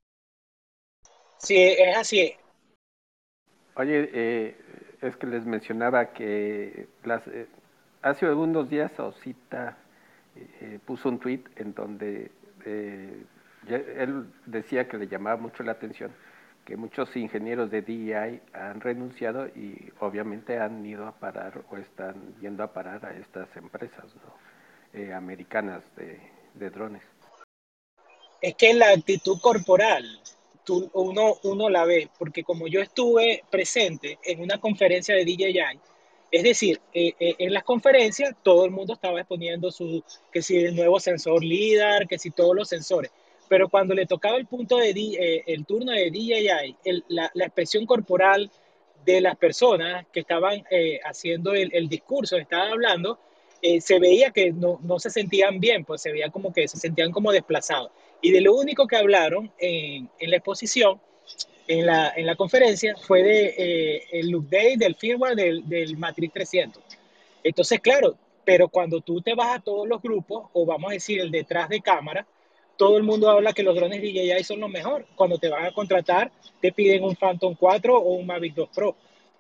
[1.39, 2.35] Sí, es así.
[3.77, 4.57] Oye, eh,
[5.03, 7.47] es que les mencionaba que las, eh,
[8.03, 9.77] hace algunos días Osita
[10.35, 12.31] eh, puso un tweet en donde
[12.65, 16.11] él decía que le llamaba mucho la atención
[16.65, 22.35] que muchos ingenieros de DEI han renunciado y obviamente han ido a parar o están
[22.41, 25.15] yendo a parar a estas empresas ¿no?
[25.15, 26.19] americanas de,
[26.55, 27.05] de drones.
[28.41, 30.05] Es que la actitud corporal
[30.69, 35.79] uno, uno la ve, porque como yo estuve presente en una conferencia de DJI,
[36.31, 40.03] es decir, eh, eh, en las conferencias todo el mundo estaba exponiendo su,
[40.33, 43.11] que si el nuevo sensor LIDAR, que si todos los sensores,
[43.49, 46.77] pero cuando le tocaba el punto de eh, el turno de DJI,
[47.09, 48.51] la, la, expresión corporal
[49.05, 50.65] de las personas que estaban
[51.05, 53.21] haciendo el, el, discurso, estaban hablando,
[53.81, 57.13] se veía que no, no, se sentían bien, pues se veía como que se sentían
[57.13, 57.93] como desplazados.
[58.21, 61.01] Y de lo único que hablaron en, la exposición,
[61.69, 66.33] en la, en la, conferencia, fue de eh, el update del firmware del, del, Matrix
[66.33, 66.83] 300.
[67.45, 71.21] Entonces, claro, pero cuando tú te vas a todos los grupos, o vamos a decir
[71.21, 72.27] el detrás de cámara,
[72.77, 75.07] todo el mundo habla que los drones DJI son los mejor.
[75.15, 78.97] Cuando te van a contratar, te piden un Phantom 4 o un Mavic 2 Pro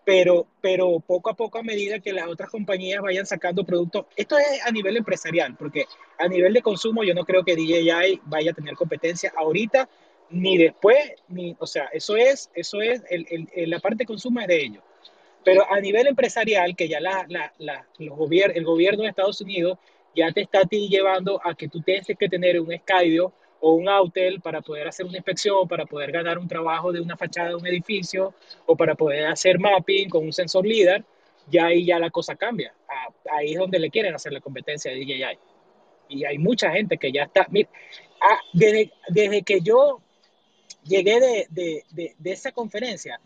[0.06, 4.38] pero, pero poco a poco a medida que las otras compañías vayan sacando productos, esto
[4.38, 5.86] es a nivel empresarial, porque
[6.16, 9.88] a nivel de consumo yo no creo que DJI vaya a tener competencia ahorita
[10.30, 10.96] ni después,
[11.26, 14.62] ni, o sea, eso es, eso es, el, el, la parte de consumo es de
[14.62, 14.84] ellos.
[15.44, 19.40] Pero a nivel empresarial, que ya la, la, la, los gobier el gobierno de Estados
[19.40, 19.76] Unidos
[20.14, 24.40] ya te está llevando a que tú tienes que tener un Skydio o un Autel
[24.40, 27.66] para poder hacer una inspección, para poder ganar un trabajo de una fachada de un
[27.66, 28.34] edificio
[28.66, 31.04] o para poder hacer mapping con un sensor LIDAR,
[31.48, 32.74] ya ahí ya la cosa cambia.
[33.30, 35.38] Ahí es donde le quieren hacer la competencia de DJI.
[36.08, 37.46] Y hay mucha gente que ya está.
[37.50, 37.68] Mira,
[38.20, 40.00] ah, desde, desde que yo
[40.84, 43.20] llegué de, de, de, de esa conferencia,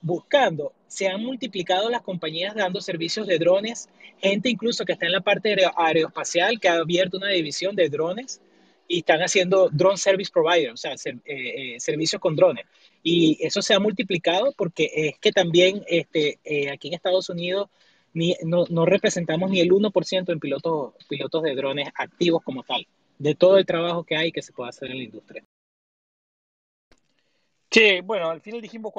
[0.00, 3.88] buscando, se han multiplicado las compañías dando servicios de drones,
[4.20, 8.40] gente incluso que está en la parte aeroespacial que ha abierto una división de drones
[8.88, 12.66] y están haciendo drone service provider, o sea, eh, eh, servicios con drones.
[13.02, 17.68] Y eso se ha multiplicado porque es que también este, eh, aquí en Estados Unidos
[18.14, 22.86] ni, no, no, representamos ni el 1% en pilotos, pilotos de drones activos como tal,
[23.18, 25.44] de todo el trabajo que hay que se puede hacer en la industria.
[27.70, 28.92] Sí, bueno, al final dijimos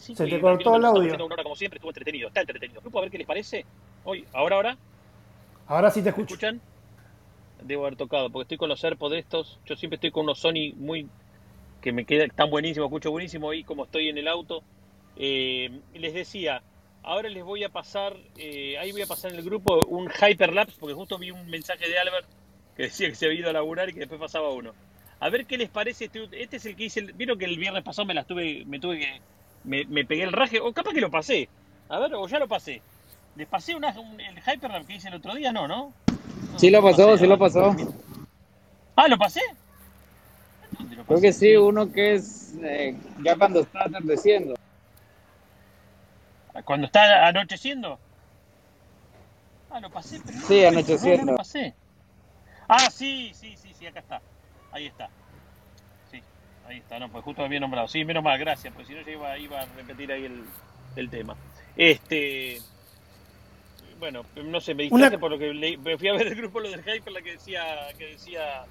[0.00, 1.14] Se te cortó el audio.
[1.14, 2.80] Una hora como siempre, estuvo entretenido, está entretenido.
[2.80, 3.64] Grupo, a ver qué les parece.
[4.04, 4.78] Hoy, ahora, ahora.
[5.66, 6.30] Ahora sí te escucho.
[6.30, 6.60] ¿Me escuchan?
[7.62, 9.58] Debo haber tocado, porque estoy con los AirPods de estos.
[9.66, 11.06] Yo siempre estoy con unos Sony muy.
[11.80, 14.62] que me quedan tan buenísimos, escucho buenísimo ahí como estoy en el auto.
[15.16, 16.62] Eh, les decía,
[17.02, 20.76] ahora les voy a pasar, eh, ahí voy a pasar en el grupo un hyperlapse,
[20.78, 22.26] porque justo vi un mensaje de Albert
[22.76, 24.72] que decía que se había ido a laburar y que después pasaba uno.
[25.18, 27.82] A ver qué les parece este, este es el que hice, vieron que el viernes
[27.82, 29.20] pasado me las tuve, me tuve que
[29.64, 31.48] me, me, pegué el raje, o capaz que lo pasé.
[31.88, 32.82] A ver, o ya lo pasé.
[33.36, 35.52] ¿Les pasé una, un, el Hyperlap que hice el otro día?
[35.52, 35.92] No, ¿no?
[36.52, 37.76] no sí lo pasó, pasé, sí lo pasó.
[38.96, 39.40] Ah, ¿lo pasé?
[40.72, 41.04] Lo pasé?
[41.06, 44.54] Creo que sí, uno que es eh, ya cuando está atardeciendo.
[46.64, 47.98] ¿Cuando está anocheciendo?
[49.70, 51.24] Ah, lo pasé, pero no, Sí, anocheciendo.
[51.24, 51.74] No, lo pasé.
[52.68, 54.20] Ah, sí, sí, sí, sí, acá está.
[54.72, 55.08] Ahí está.
[56.70, 57.88] Ahí está, no, pues justo había nombrado.
[57.88, 60.44] Sí, menos mal, gracias, pues si no yo iba, iba a repetir ahí el,
[60.94, 61.36] el, tema.
[61.76, 62.58] Este.
[63.98, 65.18] Bueno, no sé, me distraje Una...
[65.18, 67.32] por lo que le, me fui a ver el grupo lo del Hyper, la que
[67.32, 67.64] decía,
[67.98, 68.64] que decía,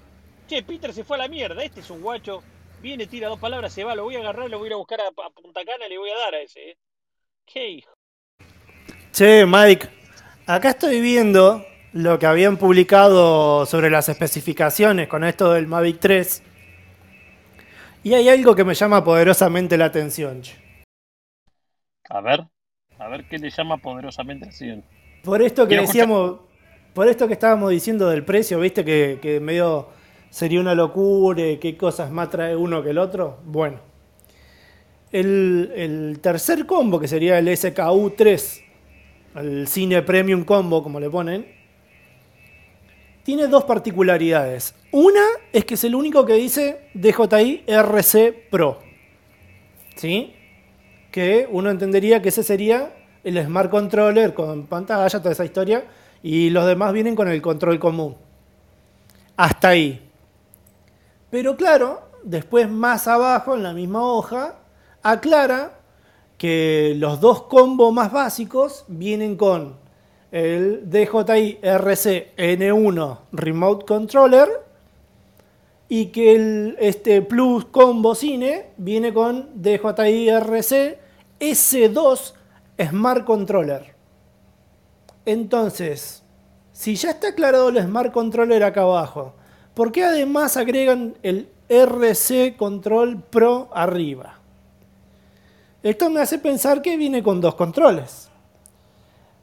[0.47, 2.41] che, Peter se fue a la mierda, este es un guacho,
[2.81, 4.77] viene, tira dos palabras, se va, lo voy a agarrar, lo voy a ir a
[4.77, 6.77] buscar a, a Punta Cana y le voy a dar a ese, ¿eh?
[7.45, 7.91] Qué hijo.
[9.11, 9.89] Che, Mike,
[10.45, 16.43] acá estoy viendo lo que habían publicado sobre las especificaciones con esto del Mavic 3
[18.09, 20.41] y hay algo que me llama poderosamente la atención.
[22.09, 22.43] A ver,
[22.97, 24.83] a ver qué le llama poderosamente la atención.
[25.23, 26.93] Por esto que decíamos, escuchar?
[26.95, 29.89] por esto que estábamos diciendo del precio, viste que, que medio
[30.31, 33.41] sería una locura, qué cosas más trae uno que el otro.
[33.45, 33.77] Bueno,
[35.11, 38.63] el, el tercer combo, que sería el SKU 3,
[39.35, 41.45] el Cine Premium Combo, como le ponen,
[43.29, 44.73] tiene dos particularidades.
[44.91, 45.21] Una
[45.53, 48.79] es que es el único que dice DJI RC Pro.
[49.95, 50.33] ¿Sí?
[51.11, 52.91] Que uno entendería que ese sería
[53.23, 55.85] el Smart Controller con pantalla, toda esa historia.
[56.23, 58.17] Y los demás vienen con el control común.
[59.37, 60.09] Hasta ahí.
[61.29, 64.55] Pero claro, después más abajo en la misma hoja,
[65.03, 65.81] aclara
[66.39, 69.75] que los dos combos más básicos vienen con
[70.31, 74.47] el DJI RC N1 Remote Controller
[75.87, 80.99] y que el este Plus Combo Cine viene con DJI RC
[81.39, 82.33] S2
[82.89, 83.95] Smart Controller.
[85.25, 86.23] Entonces,
[86.71, 89.33] si ya está aclarado el Smart Controller acá abajo,
[89.73, 94.39] ¿por qué además agregan el RC Control Pro arriba?
[95.81, 98.28] Esto me hace pensar que viene con dos controles.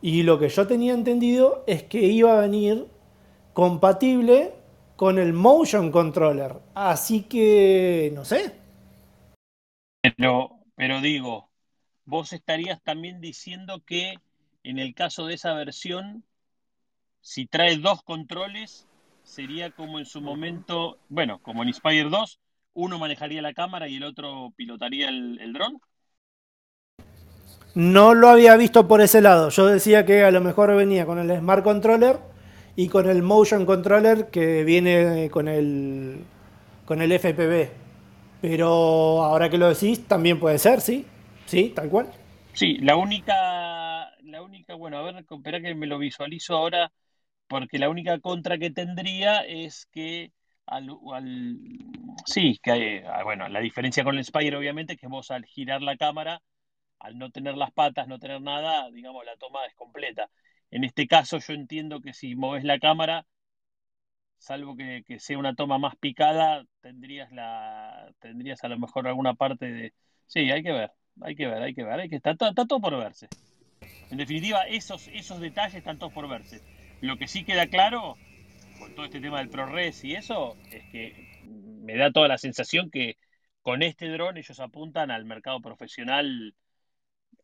[0.06, 2.86] Y lo que yo tenía entendido es que iba a venir
[3.52, 4.54] compatible
[4.94, 6.60] con el motion controller.
[6.76, 8.54] Así que, no sé.
[10.00, 11.50] Pero, pero digo,
[12.04, 14.14] vos estarías también diciendo que
[14.62, 16.22] en el caso de esa versión,
[17.20, 18.86] si trae dos controles,
[19.24, 22.38] sería como en su momento, bueno, como en Inspire 2,
[22.74, 25.80] uno manejaría la cámara y el otro pilotaría el, el dron.
[27.76, 29.50] No lo había visto por ese lado.
[29.50, 32.18] Yo decía que a lo mejor venía con el Smart Controller
[32.74, 36.24] y con el Motion Controller que viene con el,
[36.86, 37.70] con el FPV.
[38.40, 41.04] Pero ahora que lo decís, también puede ser, ¿sí?
[41.44, 42.06] Sí, tal cual.
[42.52, 46.90] Sí, la única, la única, bueno, a ver, espera que me lo visualizo ahora,
[47.48, 50.32] porque la única contra que tendría es que
[50.66, 51.58] al, al
[52.26, 55.96] sí, que bueno, la diferencia con el Spire obviamente es que vos al girar la
[55.96, 56.42] cámara
[57.06, 60.28] al no tener las patas, no tener nada, digamos, la toma es completa.
[60.70, 63.26] En este caso yo entiendo que si moves la cámara,
[64.38, 69.66] salvo que, sea una toma más picada, tendrías la tendrías a lo mejor alguna parte
[69.66, 69.92] de...
[70.26, 70.90] Sí, hay que ver,
[71.20, 73.28] hay que ver, hay que ver, hay que está, está todo por verse.
[74.10, 76.60] En definitiva, esos, esos detalles están todos por verse.
[77.00, 78.16] Lo que sí queda claro,
[78.80, 82.90] con todo este tema del ProRes y eso, es que me da toda la sensación
[82.90, 83.16] que
[83.62, 86.54] con este dron ellos apuntan al mercado profesional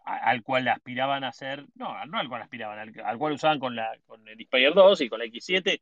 [0.05, 3.77] al cual aspiraban a hacer, no, no al cual aspiraban, al, al cual usaban con,
[3.77, 5.81] la, con el Inspire 2 y con la X7,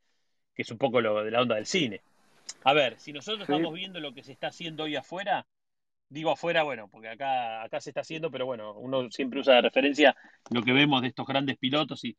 [0.53, 2.01] que es un poco lo de la onda del cine.
[2.63, 3.51] A ver, si nosotros sí.
[3.51, 5.47] estamos viendo lo que se está haciendo hoy afuera,
[6.09, 9.61] digo afuera, bueno, porque acá, acá se está haciendo, pero bueno, uno siempre usa de
[9.61, 10.15] referencia
[10.49, 12.15] lo que vemos de estos grandes pilotos y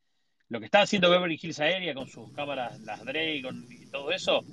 [0.49, 4.45] lo que está haciendo Beverly Hills Aérea con sus cámaras, las Dragon y todo eso,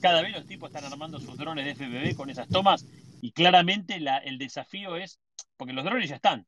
[0.00, 2.86] cada vez los tipos están armando sus drones de FPV con esas tomas
[3.20, 5.18] y claramente la, el desafío es,
[5.56, 6.46] porque los drones ya están,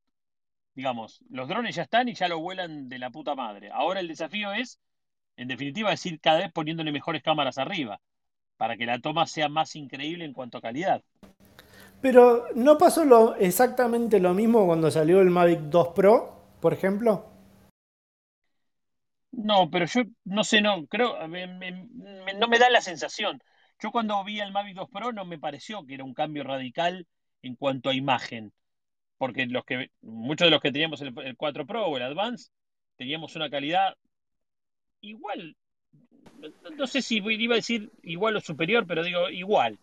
[0.80, 3.68] digamos, los drones ya están y ya lo vuelan de la puta madre.
[3.70, 4.80] Ahora el desafío es,
[5.36, 8.00] en definitiva, es ir cada vez poniéndole mejores cámaras arriba,
[8.56, 11.02] para que la toma sea más increíble en cuanto a calidad.
[12.00, 17.26] Pero ¿no pasó lo, exactamente lo mismo cuando salió el Mavic 2 Pro, por ejemplo?
[19.32, 23.42] No, pero yo no sé, no, creo, me, me, me, no me da la sensación.
[23.82, 27.06] Yo cuando vi el Mavic 2 Pro no me pareció que era un cambio radical
[27.42, 28.54] en cuanto a imagen,
[29.20, 32.50] porque los que muchos de los que teníamos el, el 4 Pro o el Advance
[32.96, 33.94] teníamos una calidad
[35.02, 35.56] igual,
[36.78, 39.78] no sé si iba a decir igual o superior, pero digo igual.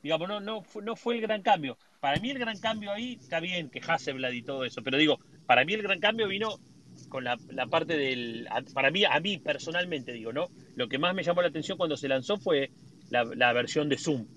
[0.00, 1.76] Digamos, no, no, no fue el gran cambio.
[1.98, 5.18] Para mí el gran cambio ahí está bien que Hasselblad y todo eso, pero digo,
[5.44, 6.60] para mí el gran cambio vino
[7.08, 8.48] con la, la, parte del.
[8.74, 10.50] Para mí, a mí personalmente, digo, ¿no?
[10.76, 12.70] Lo que más me llamó la atención cuando se lanzó fue
[13.10, 14.28] la, la versión de Zoom,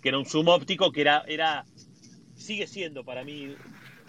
[0.00, 1.66] que era un Zoom óptico que era, era.
[2.34, 3.54] sigue siendo para mí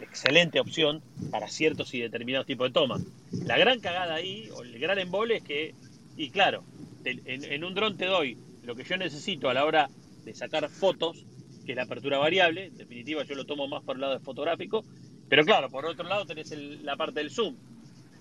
[0.04, 3.02] excelente opción para ciertos y determinados tipos de tomas.
[3.32, 5.76] La gran cagada ahí, o el gran embole es que,
[6.18, 6.64] y claro,
[7.04, 9.90] en, en un dron te doy lo que yo necesito a la hora
[10.24, 11.26] de sacar fotos,
[11.66, 14.84] que es la apertura variable, en definitiva yo lo tomo más por el lado fotográfico,
[15.30, 17.56] pero claro, por otro lado tenés el, la parte del zoom.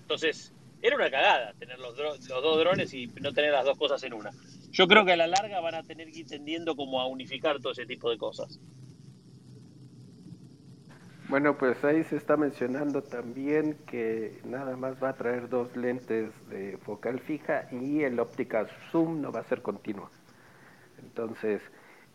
[0.01, 4.01] Entonces, era una cagada tener los, los, dos drones y no tener las dos cosas
[4.03, 4.31] en una.
[4.71, 7.59] Yo creo que a la larga van a tener que ir tendiendo como a unificar
[7.59, 8.59] todo ese tipo de cosas.
[11.31, 16.29] Bueno, pues ahí se está mencionando también que nada más va a traer dos lentes
[16.49, 20.11] de focal fija y el óptica zoom no va a ser continua.
[21.01, 21.61] Entonces,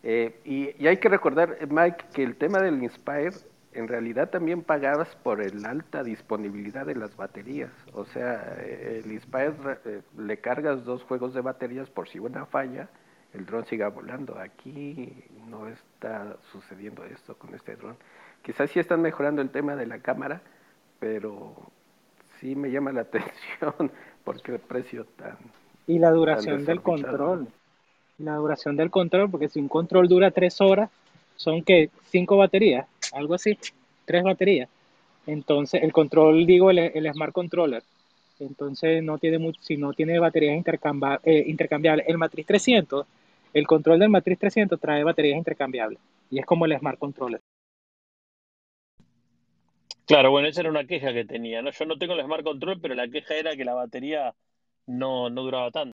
[0.03, 3.33] eh, y, hay que recordar, Mike, que el tema del Inspire
[3.73, 7.73] en realidad también pagabas por el alta disponibilidad de las baterías.
[7.95, 9.55] O sea, el Inspire
[9.87, 12.91] eh, le cargas dos juegos de baterías por si una falla,
[13.33, 14.39] el dron siga volando.
[14.39, 17.97] Aquí no está sucediendo esto con este dron.
[18.47, 20.41] Quizás sí están mejorando el tema de la cámara,
[21.01, 21.53] pero
[22.39, 23.91] sí me llama la atención
[24.23, 25.37] porque el precio tan...
[25.89, 27.49] Y la duración del control.
[28.19, 30.91] La duración del control, porque si un control dura tres horas,
[31.35, 33.59] son que cinco baterías, algo así,
[34.05, 34.69] tres baterías.
[35.27, 37.83] Entonces, el control, digo, el, el Smart Controller.
[38.39, 42.07] Entonces, no tiene mucho, si no tiene baterías eh, intercambiables.
[42.09, 43.07] El Matriz 300,
[43.55, 45.99] el control del Matriz 300 trae baterías intercambiables.
[46.31, 47.41] Y es como el Smart Controller.
[50.07, 51.71] Claro, bueno, esa era una queja que tenía, ¿no?
[51.73, 54.35] Yo no tengo el Smart Control, pero la queja era que la batería
[54.87, 55.93] no, no duraba tanto.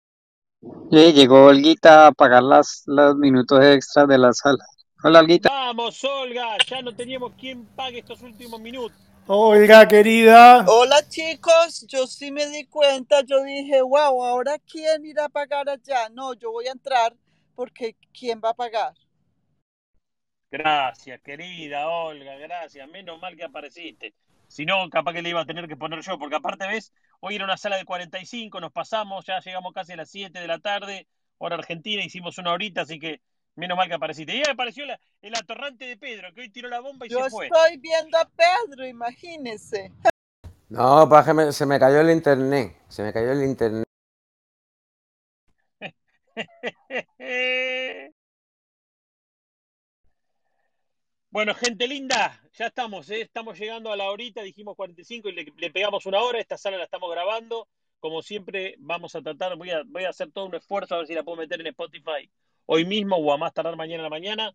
[0.91, 4.65] Sí, llegó Olguita a pagar las, los minutos extras de la sala.
[5.05, 5.51] Hola, Olguita.
[5.51, 8.99] Vamos, Olga, ya no teníamos quien pague estos últimos minutos.
[9.27, 10.65] Olga, querida.
[10.67, 11.85] Hola, chicos.
[11.87, 13.21] Yo sí me di cuenta.
[13.27, 16.09] Yo dije, wow, ahora quién irá a pagar allá.
[16.09, 17.15] No, yo voy a entrar
[17.55, 18.95] porque ¿quién va a pagar?
[20.51, 22.89] Gracias, querida Olga, gracias.
[22.89, 24.15] Menos mal que apareciste.
[24.47, 27.35] Si no, capaz que le iba a tener que poner yo, porque aparte, ves, hoy
[27.35, 30.59] era una sala de 45, nos pasamos, ya llegamos casi a las 7 de la
[30.59, 33.21] tarde, hora argentina, hicimos una horita, así que
[33.57, 34.35] menos mal que apareciste.
[34.35, 37.25] Y ahí apareció la, el atorrante de Pedro, que hoy tiró la bomba y Yo
[37.25, 37.47] se fue.
[37.47, 39.93] estoy viendo a Pedro, imagínese.
[40.71, 43.85] No, pues me, se me cayó el internet, se me cayó el internet.
[51.31, 53.21] Bueno, gente linda, ya estamos, ¿eh?
[53.21, 56.79] estamos llegando a la horita, dijimos 45 y le, le, pegamos una hora, esta sala
[56.79, 57.69] la estamos grabando,
[58.01, 61.07] como siempre vamos a tratar, voy a, voy a hacer todo un esfuerzo a ver
[61.07, 62.31] si la puedo meter en Spotify
[62.65, 64.53] hoy mismo o a más tardar mañana a la mañana,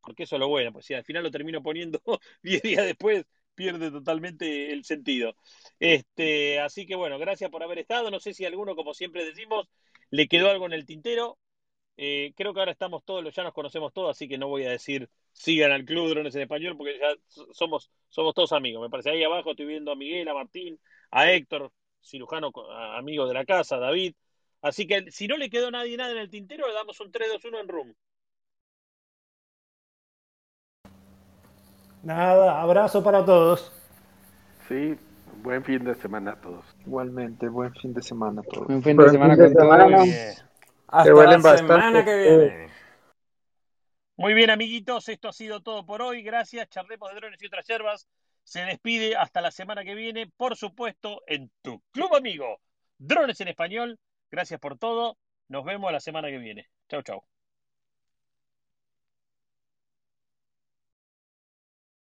[0.00, 2.00] porque eso es lo bueno, pues si al final lo termino poniendo
[2.42, 5.36] 10 días después, pierde totalmente el sentido.
[5.78, 9.68] Este, así que bueno, gracias por haber estado, no sé si alguno, como siempre decimos,
[10.10, 11.38] le quedó algo en el tintero,
[12.00, 14.70] eh, creo que ahora estamos todos, ya nos conocemos todos, así que no voy a
[14.70, 17.08] decir sigan al Club Drones en Español porque ya
[17.52, 18.80] somos, somos todos amigos.
[18.80, 20.78] Me parece ahí abajo estoy viendo a Miguel, a Martín,
[21.10, 22.52] a Héctor, cirujano
[22.96, 24.14] amigo de la casa, a David.
[24.62, 27.60] Así que si no le quedó nadie nada en el tintero, le damos un 3-2-1
[27.60, 27.94] en room.
[32.04, 33.72] Nada, abrazo para todos.
[34.68, 34.96] Sí,
[35.42, 36.64] buen fin de semana a todos.
[36.86, 38.68] Igualmente, buen fin de semana a todos.
[38.68, 40.47] Un fin de Buen semana fin de semana.
[40.88, 41.10] Todos.
[41.10, 41.34] Muy bien.
[41.34, 42.04] Hasta la semana bastante.
[42.04, 42.68] que viene.
[44.16, 46.22] Muy bien, amiguitos, esto ha sido todo por hoy.
[46.22, 46.68] Gracias.
[46.70, 48.08] Charlemos de drones y otras yerbas.
[48.42, 52.60] Se despide hasta la semana que viene, por supuesto, en tu club amigo.
[52.98, 53.98] Drones en español.
[54.30, 55.18] Gracias por todo.
[55.48, 56.68] Nos vemos la semana que viene.
[56.88, 57.37] Chau, chau.